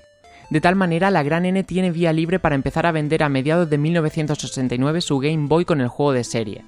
De 0.50 0.60
tal 0.62 0.76
manera, 0.76 1.10
la 1.10 1.22
Gran 1.22 1.44
N 1.44 1.62
tiene 1.64 1.90
vía 1.90 2.12
libre 2.12 2.38
para 2.38 2.54
empezar 2.54 2.86
a 2.86 2.92
vender 2.92 3.22
a 3.22 3.28
mediados 3.28 3.68
de 3.68 3.76
1989 3.76 5.02
su 5.02 5.18
Game 5.18 5.46
Boy 5.46 5.66
con 5.66 5.80
el 5.80 5.88
juego 5.88 6.12
de 6.12 6.24
serie. 6.24 6.64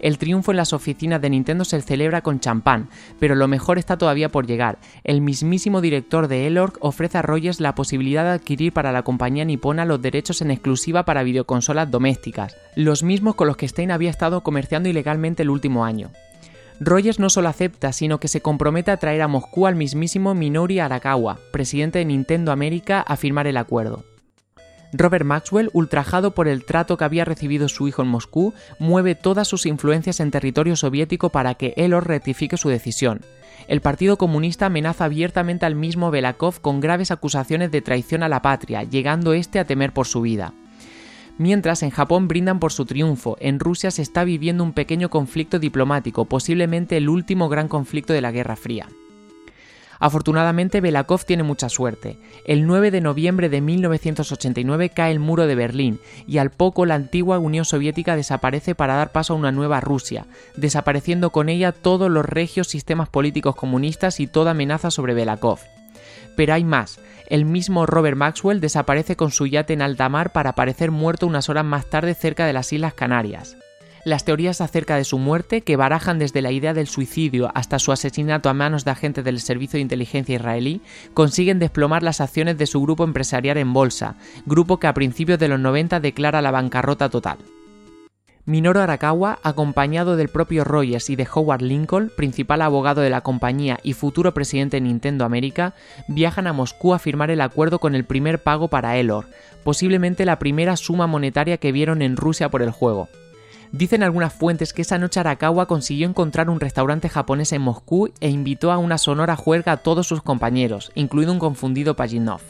El 0.00 0.16
triunfo 0.16 0.52
en 0.52 0.56
las 0.56 0.72
oficinas 0.72 1.20
de 1.20 1.28
Nintendo 1.28 1.64
se 1.64 1.80
celebra 1.82 2.22
con 2.22 2.40
champán, 2.40 2.88
pero 3.18 3.34
lo 3.34 3.48
mejor 3.48 3.78
está 3.78 3.98
todavía 3.98 4.30
por 4.30 4.46
llegar. 4.46 4.78
El 5.04 5.20
mismísimo 5.20 5.80
director 5.80 6.28
de 6.28 6.46
Elorg 6.46 6.74
ofrece 6.80 7.18
a 7.18 7.22
Rogers 7.22 7.60
la 7.60 7.74
posibilidad 7.74 8.24
de 8.24 8.30
adquirir 8.30 8.72
para 8.72 8.92
la 8.92 9.02
compañía 9.02 9.44
nipona 9.44 9.84
los 9.84 10.00
derechos 10.00 10.40
en 10.40 10.50
exclusiva 10.50 11.04
para 11.04 11.24
videoconsolas 11.24 11.90
domésticas, 11.90 12.56
los 12.76 13.02
mismos 13.02 13.34
con 13.34 13.48
los 13.48 13.56
que 13.56 13.68
Stein 13.68 13.90
había 13.90 14.10
estado 14.10 14.42
comerciando 14.42 14.88
ilegalmente 14.88 15.42
el 15.42 15.50
último 15.50 15.84
año. 15.84 16.10
Rogers 16.80 17.18
no 17.18 17.28
solo 17.28 17.48
acepta, 17.48 17.92
sino 17.92 18.20
que 18.20 18.28
se 18.28 18.40
compromete 18.40 18.90
a 18.90 18.96
traer 18.98 19.22
a 19.22 19.28
Moscú 19.28 19.66
al 19.66 19.74
mismísimo 19.74 20.34
Minori 20.34 20.78
Arakawa, 20.78 21.38
presidente 21.52 21.98
de 21.98 22.04
Nintendo 22.04 22.52
América, 22.52 23.00
a 23.00 23.16
firmar 23.16 23.48
el 23.48 23.56
acuerdo. 23.56 24.04
Robert 24.92 25.24
Maxwell, 25.24 25.70
ultrajado 25.72 26.34
por 26.34 26.48
el 26.48 26.64
trato 26.64 26.96
que 26.96 27.04
había 27.04 27.24
recibido 27.24 27.68
su 27.68 27.88
hijo 27.88 28.02
en 28.02 28.08
Moscú, 28.08 28.54
mueve 28.78 29.14
todas 29.14 29.48
sus 29.48 29.66
influencias 29.66 30.20
en 30.20 30.30
territorio 30.30 30.76
soviético 30.76 31.30
para 31.30 31.54
que 31.54 31.74
Elor 31.76 32.06
rectifique 32.06 32.56
su 32.56 32.68
decisión. 32.68 33.22
El 33.66 33.80
Partido 33.80 34.16
Comunista 34.16 34.66
amenaza 34.66 35.04
abiertamente 35.04 35.66
al 35.66 35.74
mismo 35.74 36.10
Belakov 36.10 36.60
con 36.60 36.80
graves 36.80 37.10
acusaciones 37.10 37.70
de 37.70 37.82
traición 37.82 38.22
a 38.22 38.28
la 38.28 38.40
patria, 38.40 38.84
llegando 38.84 39.34
este 39.34 39.58
a 39.58 39.66
temer 39.66 39.92
por 39.92 40.06
su 40.06 40.22
vida. 40.22 40.54
Mientras 41.38 41.84
en 41.84 41.90
Japón 41.90 42.26
brindan 42.26 42.58
por 42.58 42.72
su 42.72 42.84
triunfo, 42.84 43.36
en 43.40 43.60
Rusia 43.60 43.92
se 43.92 44.02
está 44.02 44.24
viviendo 44.24 44.64
un 44.64 44.72
pequeño 44.72 45.08
conflicto 45.08 45.60
diplomático, 45.60 46.24
posiblemente 46.24 46.96
el 46.96 47.08
último 47.08 47.48
gran 47.48 47.68
conflicto 47.68 48.12
de 48.12 48.20
la 48.20 48.32
Guerra 48.32 48.56
Fría. 48.56 48.88
Afortunadamente, 50.00 50.80
Belakov 50.80 51.24
tiene 51.24 51.44
mucha 51.44 51.68
suerte. 51.68 52.18
El 52.44 52.66
9 52.66 52.90
de 52.90 53.00
noviembre 53.00 53.48
de 53.48 53.60
1989 53.60 54.90
cae 54.90 55.12
el 55.12 55.20
muro 55.20 55.46
de 55.46 55.54
Berlín 55.54 56.00
y 56.26 56.38
al 56.38 56.50
poco 56.50 56.86
la 56.86 56.94
antigua 56.94 57.38
Unión 57.38 57.64
Soviética 57.64 58.16
desaparece 58.16 58.74
para 58.74 58.94
dar 58.94 59.12
paso 59.12 59.32
a 59.32 59.36
una 59.36 59.52
nueva 59.52 59.80
Rusia, 59.80 60.26
desapareciendo 60.56 61.30
con 61.30 61.48
ella 61.48 61.72
todos 61.72 62.10
los 62.10 62.24
regios 62.24 62.68
sistemas 62.68 63.08
políticos 63.08 63.56
comunistas 63.56 64.20
y 64.20 64.26
toda 64.26 64.52
amenaza 64.52 64.90
sobre 64.90 65.14
Belakov. 65.14 65.60
Pero 66.36 66.54
hay 66.54 66.62
más. 66.62 67.00
El 67.28 67.44
mismo 67.44 67.84
Robert 67.84 68.16
Maxwell 68.16 68.60
desaparece 68.60 69.14
con 69.14 69.30
su 69.30 69.46
yate 69.46 69.74
en 69.74 69.82
alta 69.82 70.08
mar 70.08 70.32
para 70.32 70.50
aparecer 70.50 70.90
muerto 70.90 71.26
unas 71.26 71.50
horas 71.50 71.64
más 71.64 71.90
tarde 71.90 72.14
cerca 72.14 72.46
de 72.46 72.54
las 72.54 72.72
Islas 72.72 72.94
Canarias. 72.94 73.58
Las 74.04 74.24
teorías 74.24 74.62
acerca 74.62 74.96
de 74.96 75.04
su 75.04 75.18
muerte, 75.18 75.60
que 75.60 75.76
barajan 75.76 76.18
desde 76.18 76.40
la 76.40 76.52
idea 76.52 76.72
del 76.72 76.86
suicidio 76.86 77.50
hasta 77.54 77.78
su 77.78 77.92
asesinato 77.92 78.48
a 78.48 78.54
manos 78.54 78.86
de 78.86 78.92
agentes 78.92 79.24
del 79.24 79.40
Servicio 79.40 79.76
de 79.76 79.82
Inteligencia 79.82 80.36
israelí, 80.36 80.80
consiguen 81.12 81.58
desplomar 81.58 82.02
las 82.02 82.22
acciones 82.22 82.56
de 82.56 82.66
su 82.66 82.80
grupo 82.80 83.04
empresarial 83.04 83.58
en 83.58 83.74
bolsa, 83.74 84.16
grupo 84.46 84.78
que 84.80 84.86
a 84.86 84.94
principios 84.94 85.38
de 85.38 85.48
los 85.48 85.60
90 85.60 86.00
declara 86.00 86.40
la 86.40 86.50
bancarrota 86.50 87.10
total. 87.10 87.36
Minoru 88.48 88.80
Arakawa, 88.80 89.40
acompañado 89.42 90.16
del 90.16 90.30
propio 90.30 90.64
Rogers 90.64 91.10
y 91.10 91.16
de 91.16 91.28
Howard 91.30 91.60
Lincoln, 91.60 92.10
principal 92.16 92.62
abogado 92.62 93.02
de 93.02 93.10
la 93.10 93.20
compañía 93.20 93.78
y 93.82 93.92
futuro 93.92 94.32
presidente 94.32 94.78
de 94.78 94.80
Nintendo 94.80 95.26
América, 95.26 95.74
viajan 96.08 96.46
a 96.46 96.54
Moscú 96.54 96.94
a 96.94 96.98
firmar 96.98 97.30
el 97.30 97.42
acuerdo 97.42 97.78
con 97.78 97.94
el 97.94 98.06
primer 98.06 98.42
pago 98.42 98.68
para 98.68 98.96
Elor, 98.96 99.26
posiblemente 99.64 100.24
la 100.24 100.38
primera 100.38 100.78
suma 100.78 101.06
monetaria 101.06 101.58
que 101.58 101.72
vieron 101.72 102.00
en 102.00 102.16
Rusia 102.16 102.48
por 102.48 102.62
el 102.62 102.70
juego. 102.70 103.10
Dicen 103.70 104.02
algunas 104.02 104.32
fuentes 104.32 104.72
que 104.72 104.80
esa 104.80 104.96
noche 104.96 105.20
Arakawa 105.20 105.66
consiguió 105.66 106.08
encontrar 106.08 106.48
un 106.48 106.58
restaurante 106.58 107.10
japonés 107.10 107.52
en 107.52 107.60
Moscú 107.60 108.08
e 108.20 108.30
invitó 108.30 108.72
a 108.72 108.78
una 108.78 108.96
sonora 108.96 109.36
juerga 109.36 109.72
a 109.72 109.76
todos 109.76 110.06
sus 110.06 110.22
compañeros, 110.22 110.90
incluido 110.94 111.32
un 111.32 111.38
confundido 111.38 111.96
Pajinov. 111.96 112.40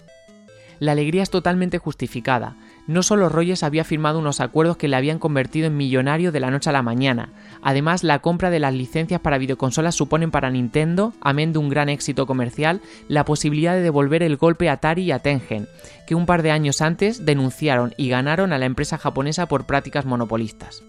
La 0.78 0.92
alegría 0.92 1.24
es 1.24 1.30
totalmente 1.30 1.78
justificada. 1.78 2.54
No 2.88 3.04
solo 3.04 3.28
Rogers 3.28 3.62
había 3.62 3.84
firmado 3.84 4.18
unos 4.18 4.40
acuerdos 4.40 4.76
que 4.76 4.88
le 4.88 4.96
habían 4.96 5.18
convertido 5.20 5.66
en 5.66 5.76
millonario 5.76 6.32
de 6.32 6.40
la 6.40 6.50
noche 6.50 6.70
a 6.70 6.72
la 6.72 6.82
mañana, 6.82 7.28
además 7.62 8.02
la 8.02 8.18
compra 8.18 8.50
de 8.50 8.58
las 8.58 8.74
licencias 8.74 9.20
para 9.20 9.38
videoconsolas 9.38 9.94
suponen 9.94 10.30
para 10.30 10.50
Nintendo, 10.50 11.12
amén 11.20 11.52
de 11.52 11.58
un 11.58 11.68
gran 11.68 11.90
éxito 11.90 12.26
comercial, 12.26 12.80
la 13.06 13.26
posibilidad 13.26 13.74
de 13.74 13.82
devolver 13.82 14.22
el 14.22 14.38
golpe 14.38 14.68
a 14.70 14.72
Atari 14.72 15.02
y 15.02 15.12
a 15.12 15.20
Tengen, 15.20 15.68
que 16.06 16.14
un 16.14 16.26
par 16.26 16.42
de 16.42 16.50
años 16.50 16.80
antes 16.80 17.24
denunciaron 17.24 17.94
y 17.96 18.08
ganaron 18.08 18.52
a 18.52 18.58
la 18.58 18.66
empresa 18.66 18.98
japonesa 18.98 19.46
por 19.46 19.66
prácticas 19.66 20.06
monopolistas 20.06 20.82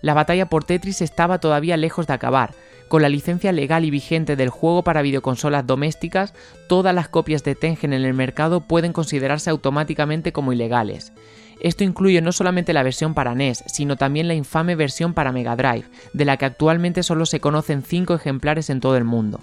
la 0.00 0.14
batalla 0.14 0.46
por 0.46 0.64
Tetris 0.64 1.00
estaba 1.00 1.38
todavía 1.38 1.76
lejos 1.76 2.06
de 2.06 2.12
acabar. 2.12 2.54
Con 2.88 3.02
la 3.02 3.10
licencia 3.10 3.52
legal 3.52 3.84
y 3.84 3.90
vigente 3.90 4.34
del 4.34 4.48
juego 4.48 4.82
para 4.82 5.02
videoconsolas 5.02 5.66
domésticas, 5.66 6.32
todas 6.68 6.94
las 6.94 7.08
copias 7.08 7.44
de 7.44 7.54
Tengen 7.54 7.92
en 7.92 8.02
el 8.02 8.14
mercado 8.14 8.62
pueden 8.62 8.94
considerarse 8.94 9.50
automáticamente 9.50 10.32
como 10.32 10.54
ilegales. 10.54 11.12
Esto 11.60 11.84
incluye 11.84 12.22
no 12.22 12.32
solamente 12.32 12.72
la 12.72 12.82
versión 12.82 13.12
para 13.12 13.34
NES, 13.34 13.64
sino 13.66 13.96
también 13.96 14.26
la 14.26 14.34
infame 14.34 14.74
versión 14.74 15.12
para 15.12 15.32
Mega 15.32 15.54
Drive, 15.54 15.84
de 16.14 16.24
la 16.24 16.38
que 16.38 16.46
actualmente 16.46 17.02
solo 17.02 17.26
se 17.26 17.40
conocen 17.40 17.82
5 17.82 18.14
ejemplares 18.14 18.70
en 18.70 18.80
todo 18.80 18.96
el 18.96 19.04
mundo. 19.04 19.40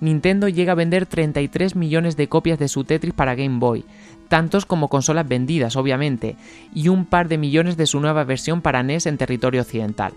Nintendo 0.00 0.48
llega 0.48 0.72
a 0.72 0.76
vender 0.76 1.04
33 1.04 1.76
millones 1.76 2.16
de 2.16 2.28
copias 2.28 2.58
de 2.58 2.68
su 2.68 2.84
Tetris 2.84 3.12
para 3.12 3.34
Game 3.34 3.58
Boy, 3.58 3.84
tantos 4.28 4.64
como 4.64 4.88
consolas 4.88 5.28
vendidas, 5.28 5.76
obviamente, 5.76 6.36
y 6.74 6.88
un 6.88 7.04
par 7.04 7.28
de 7.28 7.38
millones 7.38 7.76
de 7.76 7.86
su 7.86 8.00
nueva 8.00 8.24
versión 8.24 8.62
para 8.62 8.82
NES 8.82 9.06
en 9.06 9.18
territorio 9.18 9.60
occidental. 9.60 10.14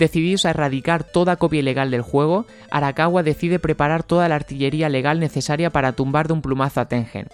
Decididos 0.00 0.46
a 0.46 0.50
erradicar 0.50 1.04
toda 1.04 1.36
copia 1.36 1.60
ilegal 1.60 1.90
del 1.90 2.00
juego, 2.00 2.46
Arakawa 2.70 3.22
decide 3.22 3.58
preparar 3.58 4.02
toda 4.02 4.30
la 4.30 4.34
artillería 4.34 4.88
legal 4.88 5.20
necesaria 5.20 5.68
para 5.68 5.92
tumbar 5.92 6.26
de 6.26 6.32
un 6.32 6.40
plumazo 6.40 6.80
a 6.80 6.86
Tengen. 6.86 7.28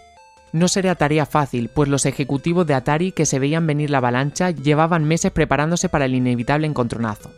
No 0.51 0.67
sería 0.67 0.97
tarea 0.97 1.27
fácil, 1.27 1.71
pues 1.73 1.89
los 1.89 2.07
ejecutivos 2.07 2.67
de 2.67 2.75
Atari 2.75 3.13
que 3.13 3.25
se 3.25 3.39
veían 3.39 3.69
venir 3.69 3.91
la 3.91 3.99
avalancha 3.99 4.51
llevaban 4.51 5.05
meses 5.05 5.31
preparándose 5.31 5.89
para 5.89 6.07
el 6.07 6.17
inevitable 6.17 6.67
encontronazo. 6.67 7.31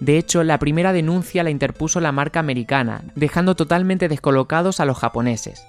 De 0.00 0.16
hecho, 0.16 0.44
la 0.44 0.58
primera 0.58 0.94
denuncia 0.94 1.44
la 1.44 1.50
interpuso 1.50 2.00
la 2.00 2.10
marca 2.10 2.40
americana, 2.40 3.02
dejando 3.14 3.56
totalmente 3.56 4.08
descolocados 4.08 4.80
a 4.80 4.86
los 4.86 4.96
japoneses 4.96 5.62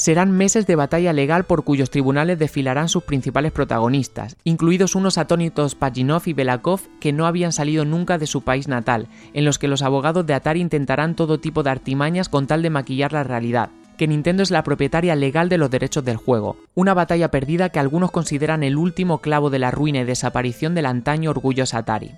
serán 0.00 0.30
meses 0.30 0.66
de 0.66 0.76
batalla 0.76 1.12
legal 1.12 1.44
por 1.44 1.62
cuyos 1.62 1.90
tribunales 1.90 2.38
desfilarán 2.38 2.88
sus 2.88 3.02
principales 3.02 3.52
protagonistas, 3.52 4.34
incluidos 4.44 4.94
unos 4.94 5.18
atónitos 5.18 5.74
Pajinov 5.74 6.22
y 6.24 6.32
Belakov 6.32 6.80
que 7.00 7.12
no 7.12 7.26
habían 7.26 7.52
salido 7.52 7.84
nunca 7.84 8.16
de 8.16 8.26
su 8.26 8.40
país 8.40 8.66
natal, 8.66 9.08
en 9.34 9.44
los 9.44 9.58
que 9.58 9.68
los 9.68 9.82
abogados 9.82 10.24
de 10.24 10.32
Atari 10.32 10.62
intentarán 10.62 11.16
todo 11.16 11.38
tipo 11.38 11.62
de 11.62 11.68
artimañas 11.68 12.30
con 12.30 12.46
tal 12.46 12.62
de 12.62 12.70
maquillar 12.70 13.12
la 13.12 13.24
realidad 13.24 13.68
que 13.98 14.08
Nintendo 14.08 14.42
es 14.42 14.50
la 14.50 14.62
propietaria 14.62 15.14
legal 15.14 15.50
de 15.50 15.58
los 15.58 15.70
derechos 15.70 16.02
del 16.02 16.16
juego, 16.16 16.56
una 16.74 16.94
batalla 16.94 17.30
perdida 17.30 17.68
que 17.68 17.80
algunos 17.80 18.10
consideran 18.10 18.62
el 18.62 18.78
último 18.78 19.18
clavo 19.18 19.50
de 19.50 19.58
la 19.58 19.70
ruina 19.70 19.98
y 19.98 20.04
desaparición 20.04 20.74
del 20.74 20.86
antaño 20.86 21.28
orgulloso 21.28 21.76
Atari. 21.76 22.12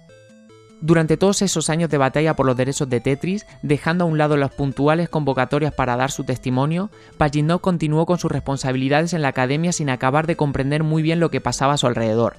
Durante 0.83 1.17
todos 1.17 1.43
esos 1.43 1.71
años 1.71 1.91
de 1.91 1.97
batalla 1.97 2.35
por 2.35 2.45
los 2.45 2.57
derechos 2.57 2.91
de 2.91 3.01
Tetris, 3.01 3.47
dejando 3.63 4.03
a 4.03 4.09
un 4.09 4.19
lado 4.19 4.37
las 4.37 4.51
puntuales 4.51 5.09
convocatorias 5.09 5.73
para 5.73 5.97
dar 5.97 6.11
su 6.11 6.25
testimonio, 6.25 6.91
Pajitnov 7.19 7.61
continuó 7.61 8.05
con 8.05 8.19
sus 8.19 8.33
responsabilidades 8.33 9.13
en 9.13 9.23
la 9.23 9.29
academia 9.29 9.71
sin 9.71 9.91
acabar 9.91 10.27
de 10.27 10.35
comprender 10.35 10.83
muy 10.83 11.01
bien 11.03 11.21
lo 11.21 11.31
que 11.31 11.41
pasaba 11.41 11.75
a 11.75 11.77
su 11.77 11.87
alrededor. 11.87 12.35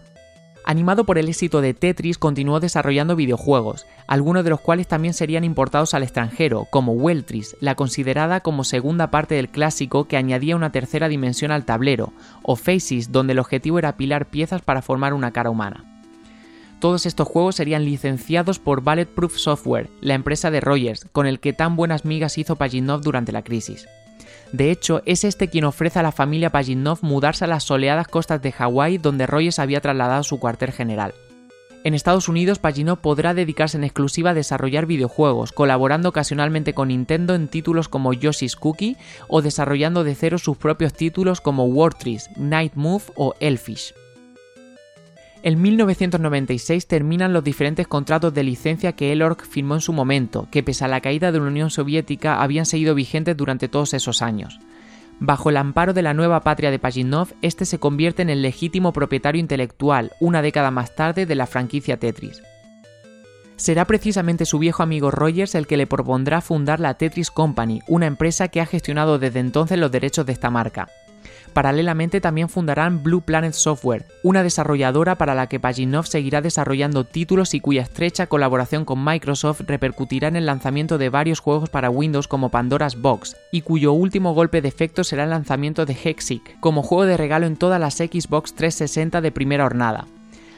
Animado 0.65 1.05
por 1.05 1.17
el 1.17 1.29
éxito 1.29 1.61
de 1.61 1.73
Tetris, 1.73 2.17
continuó 2.17 2.59
desarrollando 2.59 3.15
videojuegos, 3.15 3.85
algunos 4.07 4.43
de 4.43 4.49
los 4.49 4.59
cuales 4.59 4.89
también 4.89 5.13
serían 5.13 5.45
importados 5.45 5.93
al 5.93 6.03
extranjero, 6.03 6.67
como 6.69 6.91
Weltris, 6.91 7.55
la 7.61 7.75
considerada 7.75 8.41
como 8.41 8.65
segunda 8.65 9.09
parte 9.09 9.35
del 9.35 9.47
clásico 9.47 10.09
que 10.09 10.17
añadía 10.17 10.57
una 10.57 10.73
tercera 10.73 11.07
dimensión 11.07 11.51
al 11.51 11.63
tablero, 11.63 12.11
o 12.41 12.57
Faces, 12.57 13.13
donde 13.13 13.31
el 13.31 13.39
objetivo 13.39 13.79
era 13.79 13.89
apilar 13.89 14.25
piezas 14.25 14.61
para 14.61 14.81
formar 14.81 15.13
una 15.13 15.31
cara 15.31 15.49
humana. 15.49 15.92
Todos 16.83 17.05
estos 17.05 17.29
juegos 17.29 17.55
serían 17.55 17.85
licenciados 17.85 18.59
por 18.59 18.81
Bulletproof 18.81 19.37
Software, 19.37 19.89
la 20.01 20.15
empresa 20.15 20.51
de 20.51 20.59
Rogers, 20.59 21.07
con 21.13 21.27
el 21.27 21.39
que 21.39 21.53
tan 21.53 21.77
buenas 21.77 22.03
migas 22.03 22.37
hizo 22.37 22.57
Pajitnov 22.57 22.99
durante 22.99 23.31
la 23.31 23.41
crisis. 23.41 23.87
De 24.51 24.69
hecho, 24.69 25.01
es 25.05 25.23
este 25.23 25.47
quien 25.47 25.63
ofrece 25.63 25.99
a 25.99 26.03
la 26.03 26.11
familia 26.11 26.49
Pajitnov 26.49 26.99
mudarse 27.01 27.45
a 27.45 27.47
las 27.47 27.63
soleadas 27.63 28.09
costas 28.09 28.41
de 28.41 28.51
Hawái 28.51 28.97
donde 28.97 29.27
Rogers 29.27 29.59
había 29.59 29.79
trasladado 29.79 30.23
su 30.23 30.41
cuartel 30.41 30.73
general. 30.73 31.13
En 31.85 31.93
Estados 31.93 32.27
Unidos, 32.27 32.59
Pajitnov 32.59 32.99
podrá 32.99 33.33
dedicarse 33.33 33.77
en 33.77 33.85
exclusiva 33.85 34.31
a 34.31 34.33
desarrollar 34.33 34.85
videojuegos, 34.85 35.53
colaborando 35.53 36.09
ocasionalmente 36.09 36.73
con 36.73 36.89
Nintendo 36.89 37.33
en 37.33 37.47
títulos 37.47 37.87
como 37.87 38.11
Yoshi's 38.11 38.57
Cookie 38.57 38.97
o 39.29 39.41
desarrollando 39.41 40.03
de 40.03 40.15
cero 40.15 40.37
sus 40.37 40.57
propios 40.57 40.91
títulos 40.91 41.39
como 41.39 41.63
War 41.63 41.93
Night 42.35 42.73
Move 42.75 43.03
o 43.15 43.35
Elfish. 43.39 43.93
En 45.45 45.61
1996 45.61 46.87
terminan 46.87 47.33
los 47.33 47.43
diferentes 47.43 47.85
contratos 47.85 48.33
de 48.33 48.43
licencia 48.43 48.93
que 48.93 49.11
Elorg 49.11 49.41
firmó 49.45 49.75
en 49.75 49.81
su 49.81 49.91
momento, 49.91 50.47
que 50.49 50.63
pese 50.63 50.85
a 50.85 50.87
la 50.87 51.01
caída 51.01 51.33
de 51.33 51.39
la 51.39 51.47
Unión 51.47 51.69
Soviética 51.69 52.41
habían 52.41 52.65
seguido 52.65 52.95
vigentes 52.95 53.35
durante 53.35 53.67
todos 53.67 53.93
esos 53.93 54.21
años. 54.21 54.57
Bajo 55.19 55.49
el 55.49 55.57
amparo 55.57 55.91
de 55.91 56.01
la 56.01 56.13
nueva 56.13 56.39
patria 56.39 56.71
de 56.71 56.79
Pajitnov, 56.79 57.33
este 57.41 57.65
se 57.65 57.77
convierte 57.77 58.21
en 58.21 58.29
el 58.29 58.41
legítimo 58.41 58.93
propietario 58.93 59.41
intelectual, 59.41 60.13
una 60.21 60.41
década 60.41 60.71
más 60.71 60.95
tarde, 60.95 61.25
de 61.25 61.35
la 61.35 61.45
franquicia 61.45 61.97
Tetris. 61.97 62.41
Será 63.57 63.83
precisamente 63.83 64.45
su 64.45 64.59
viejo 64.59 64.81
amigo 64.81 65.11
Rogers 65.11 65.55
el 65.55 65.67
que 65.67 65.75
le 65.75 65.87
propondrá 65.87 66.39
fundar 66.39 66.79
la 66.79 66.93
Tetris 66.93 67.31
Company, 67.31 67.81
una 67.89 68.07
empresa 68.07 68.47
que 68.47 68.61
ha 68.61 68.65
gestionado 68.65 69.19
desde 69.19 69.41
entonces 69.41 69.77
los 69.77 69.91
derechos 69.91 70.25
de 70.25 70.31
esta 70.31 70.49
marca. 70.49 70.87
Paralelamente 71.53 72.19
también 72.19 72.49
fundarán 72.49 73.03
Blue 73.03 73.21
Planet 73.21 73.53
Software, 73.53 74.07
una 74.23 74.41
desarrolladora 74.41 75.19
para 75.19 75.35
la 75.35 75.47
que 75.47 75.59
Pajitnov 75.59 76.07
seguirá 76.07 76.41
desarrollando 76.41 77.03
títulos 77.03 77.53
y 77.53 77.59
cuya 77.59 77.83
estrecha 77.83 78.25
colaboración 78.25 78.85
con 78.85 79.05
Microsoft 79.05 79.61
repercutirá 79.67 80.27
en 80.27 80.35
el 80.35 80.47
lanzamiento 80.47 80.97
de 80.97 81.09
varios 81.09 81.39
juegos 81.39 81.69
para 81.69 81.91
Windows 81.91 82.27
como 82.27 82.49
Pandora's 82.49 82.99
Box, 82.99 83.37
y 83.51 83.61
cuyo 83.61 83.93
último 83.93 84.33
golpe 84.33 84.61
de 84.61 84.67
efecto 84.67 85.03
será 85.03 85.25
el 85.25 85.29
lanzamiento 85.29 85.85
de 85.85 85.93
Hexic, 85.93 86.59
como 86.59 86.81
juego 86.81 87.05
de 87.05 87.17
regalo 87.17 87.45
en 87.45 87.55
todas 87.55 87.79
las 87.79 87.97
Xbox 87.97 88.55
360 88.55 89.21
de 89.21 89.31
primera 89.31 89.65
hornada. 89.65 90.07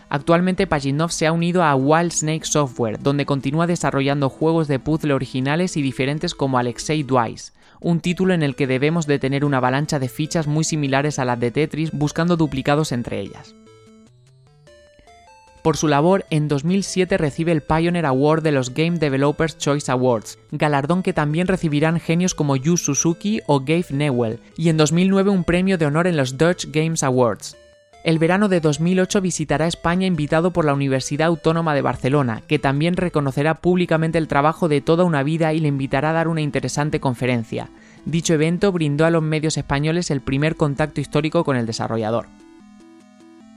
Actualmente 0.07 0.65
Pajitnov 0.65 1.11
se 1.11 1.27
ha 1.27 1.33
unido 1.33 1.63
a 1.63 1.75
Wild 1.75 2.13
Snake 2.13 2.45
Software, 2.45 2.99
donde 3.01 3.25
continúa 3.25 3.67
desarrollando 3.67 4.29
juegos 4.29 4.69
de 4.69 4.79
puzzle 4.79 5.13
originales 5.13 5.75
y 5.75 5.81
diferentes 5.81 6.33
como 6.35 6.57
Alexei 6.57 7.03
Dwys 7.03 7.54
un 7.85 7.99
título 7.99 8.33
en 8.33 8.41
el 8.41 8.55
que 8.55 8.65
debemos 8.65 9.05
de 9.05 9.19
tener 9.19 9.45
una 9.45 9.57
avalancha 9.57 9.99
de 9.99 10.09
fichas 10.09 10.47
muy 10.47 10.63
similares 10.63 11.19
a 11.19 11.25
las 11.25 11.39
de 11.39 11.51
Tetris 11.51 11.91
buscando 11.91 12.35
duplicados 12.35 12.91
entre 12.91 13.19
ellas. 13.19 13.53
Por 15.61 15.77
su 15.77 15.87
labor, 15.87 16.25
en 16.31 16.47
2007 16.47 17.15
recibe 17.19 17.51
el 17.51 17.61
Pioneer 17.61 18.07
Award 18.07 18.41
de 18.41 18.51
los 18.51 18.73
Game 18.73 18.97
Developers 18.97 19.59
Choice 19.59 19.91
Awards, 19.91 20.39
galardón 20.51 21.03
que 21.03 21.13
también 21.13 21.45
recibirán 21.45 21.99
genios 21.99 22.33
como 22.33 22.55
Yu 22.55 22.75
Suzuki 22.75 23.41
o 23.45 23.59
Gabe 23.59 23.85
Newell, 23.91 24.39
y 24.57 24.69
en 24.69 24.77
2009 24.77 25.29
un 25.29 25.43
premio 25.43 25.77
de 25.77 25.85
honor 25.85 26.07
en 26.07 26.17
los 26.17 26.39
Dutch 26.39 26.65
Games 26.71 27.03
Awards. 27.03 27.55
El 28.05 28.19
verano 28.19 28.49
de 28.49 28.59
2008 28.59 29.19
visitará 29.19 29.65
España 29.65 30.05
invitado 30.05 30.53
por 30.53 30.63
la 30.63 30.75
Universidad 30.75 31.25
Autónoma 31.25 31.73
de 31.73 31.81
Barcelona, 31.81 32.43
que 32.47 32.59
también 32.59 32.97
reconocerá 32.97 33.55
públicamente 33.55 34.19
el 34.19 34.27
trabajo 34.27 34.67
de 34.67 34.79
toda 34.79 35.05
una 35.05 35.23
vida 35.23 35.53
y 35.53 35.59
le 35.59 35.69
invitará 35.69 36.11
a 36.11 36.13
dar 36.13 36.27
una 36.27 36.41
interesante 36.41 36.99
conferencia. 36.99 37.71
Dicho 38.05 38.35
evento 38.35 38.71
brindó 38.71 39.07
a 39.07 39.09
los 39.09 39.23
medios 39.23 39.57
españoles 39.57 40.11
el 40.11 40.21
primer 40.21 40.55
contacto 40.55 41.01
histórico 41.01 41.43
con 41.43 41.57
el 41.57 41.65
desarrollador. 41.65 42.27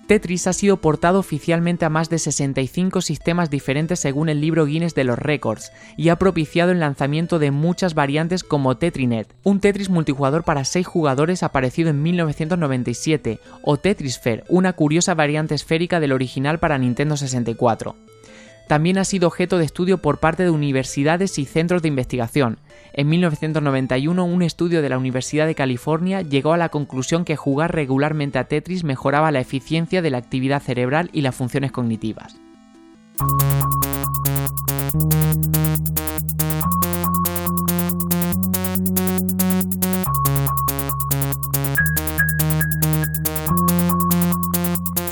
Tetris 0.08 0.46
ha 0.46 0.54
sido 0.54 0.78
portado 0.78 1.18
oficialmente 1.18 1.84
a 1.84 1.90
más 1.90 2.08
de 2.08 2.18
65 2.18 3.02
sistemas 3.02 3.50
diferentes 3.50 4.00
según 4.00 4.30
el 4.30 4.40
libro 4.40 4.64
Guinness 4.64 4.94
de 4.94 5.04
los 5.04 5.18
Récords 5.18 5.70
y 5.98 6.08
ha 6.08 6.16
propiciado 6.16 6.72
el 6.72 6.80
lanzamiento 6.80 7.38
de 7.38 7.50
muchas 7.50 7.92
variantes 7.92 8.42
como 8.42 8.78
Tetrinet, 8.78 9.28
un 9.42 9.60
Tetris 9.60 9.90
multijugador 9.90 10.44
para 10.44 10.64
6 10.64 10.86
jugadores 10.86 11.42
aparecido 11.42 11.90
en 11.90 12.02
1997, 12.02 13.38
o 13.62 13.76
Tetrisfer, 13.76 14.44
una 14.48 14.72
curiosa 14.72 15.12
variante 15.12 15.54
esférica 15.54 16.00
del 16.00 16.12
original 16.12 16.58
para 16.58 16.78
Nintendo 16.78 17.18
64 17.18 17.94
también 18.68 18.98
ha 18.98 19.04
sido 19.04 19.26
objeto 19.26 19.58
de 19.58 19.64
estudio 19.64 19.98
por 19.98 20.18
parte 20.18 20.44
de 20.44 20.50
universidades 20.50 21.38
y 21.38 21.46
centros 21.46 21.82
de 21.82 21.88
investigación. 21.88 22.58
En 22.92 23.08
1991, 23.08 24.24
un 24.24 24.42
estudio 24.42 24.82
de 24.82 24.88
la 24.88 24.98
Universidad 24.98 25.46
de 25.46 25.54
California 25.54 26.22
llegó 26.22 26.52
a 26.52 26.58
la 26.58 26.68
conclusión 26.68 27.24
que 27.24 27.36
jugar 27.36 27.74
regularmente 27.74 28.38
a 28.38 28.44
Tetris 28.44 28.84
mejoraba 28.84 29.32
la 29.32 29.40
eficiencia 29.40 30.02
de 30.02 30.10
la 30.10 30.18
actividad 30.18 30.62
cerebral 30.62 31.10
y 31.12 31.22
las 31.22 31.34
funciones 31.34 31.72
cognitivas. 31.72 32.36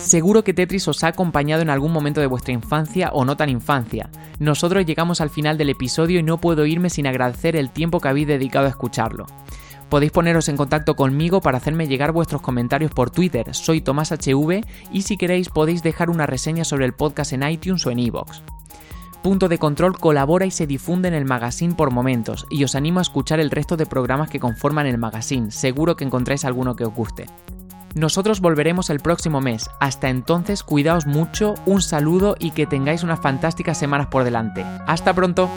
Seguro 0.06 0.44
que 0.44 0.54
Tetris 0.54 0.86
os 0.86 1.02
ha 1.02 1.08
acompañado 1.08 1.62
en 1.62 1.68
algún 1.68 1.90
momento 1.90 2.20
de 2.20 2.28
vuestra 2.28 2.52
infancia 2.52 3.10
o 3.12 3.24
no 3.24 3.36
tan 3.36 3.48
infancia. 3.48 4.08
Nosotros 4.38 4.86
llegamos 4.86 5.20
al 5.20 5.30
final 5.30 5.58
del 5.58 5.70
episodio 5.70 6.20
y 6.20 6.22
no 6.22 6.40
puedo 6.40 6.64
irme 6.64 6.90
sin 6.90 7.08
agradecer 7.08 7.56
el 7.56 7.70
tiempo 7.70 7.98
que 7.98 8.06
habéis 8.06 8.28
dedicado 8.28 8.66
a 8.66 8.70
escucharlo. 8.70 9.26
Podéis 9.88 10.12
poneros 10.12 10.48
en 10.48 10.56
contacto 10.56 10.94
conmigo 10.94 11.40
para 11.40 11.58
hacerme 11.58 11.88
llegar 11.88 12.12
vuestros 12.12 12.40
comentarios 12.40 12.92
por 12.92 13.10
Twitter, 13.10 13.52
soy 13.52 13.80
Tomás 13.80 14.12
HV 14.12 14.64
y 14.92 15.02
si 15.02 15.16
queréis 15.16 15.48
podéis 15.48 15.82
dejar 15.82 16.08
una 16.08 16.24
reseña 16.24 16.62
sobre 16.62 16.84
el 16.84 16.94
podcast 16.94 17.32
en 17.32 17.42
iTunes 17.42 17.84
o 17.84 17.90
en 17.90 17.98
iVoox. 17.98 18.42
Punto 19.24 19.48
de 19.48 19.58
Control 19.58 19.98
colabora 19.98 20.46
y 20.46 20.52
se 20.52 20.68
difunde 20.68 21.08
en 21.08 21.14
el 21.14 21.24
magazine 21.24 21.74
por 21.74 21.90
momentos 21.90 22.46
y 22.48 22.62
os 22.62 22.76
animo 22.76 23.00
a 23.00 23.02
escuchar 23.02 23.40
el 23.40 23.50
resto 23.50 23.76
de 23.76 23.86
programas 23.86 24.30
que 24.30 24.38
conforman 24.38 24.86
el 24.86 24.98
magazine, 24.98 25.50
seguro 25.50 25.96
que 25.96 26.04
encontráis 26.04 26.44
alguno 26.44 26.76
que 26.76 26.84
os 26.84 26.94
guste. 26.94 27.26
Nosotros 27.96 28.40
volveremos 28.40 28.90
el 28.90 29.00
próximo 29.00 29.40
mes. 29.40 29.70
Hasta 29.80 30.10
entonces, 30.10 30.62
cuidaos 30.62 31.06
mucho, 31.06 31.54
un 31.64 31.80
saludo 31.80 32.36
y 32.38 32.50
que 32.50 32.66
tengáis 32.66 33.02
unas 33.02 33.20
fantásticas 33.20 33.78
semanas 33.78 34.08
por 34.08 34.22
delante. 34.22 34.66
Hasta 34.86 35.14
pronto. 35.14 35.48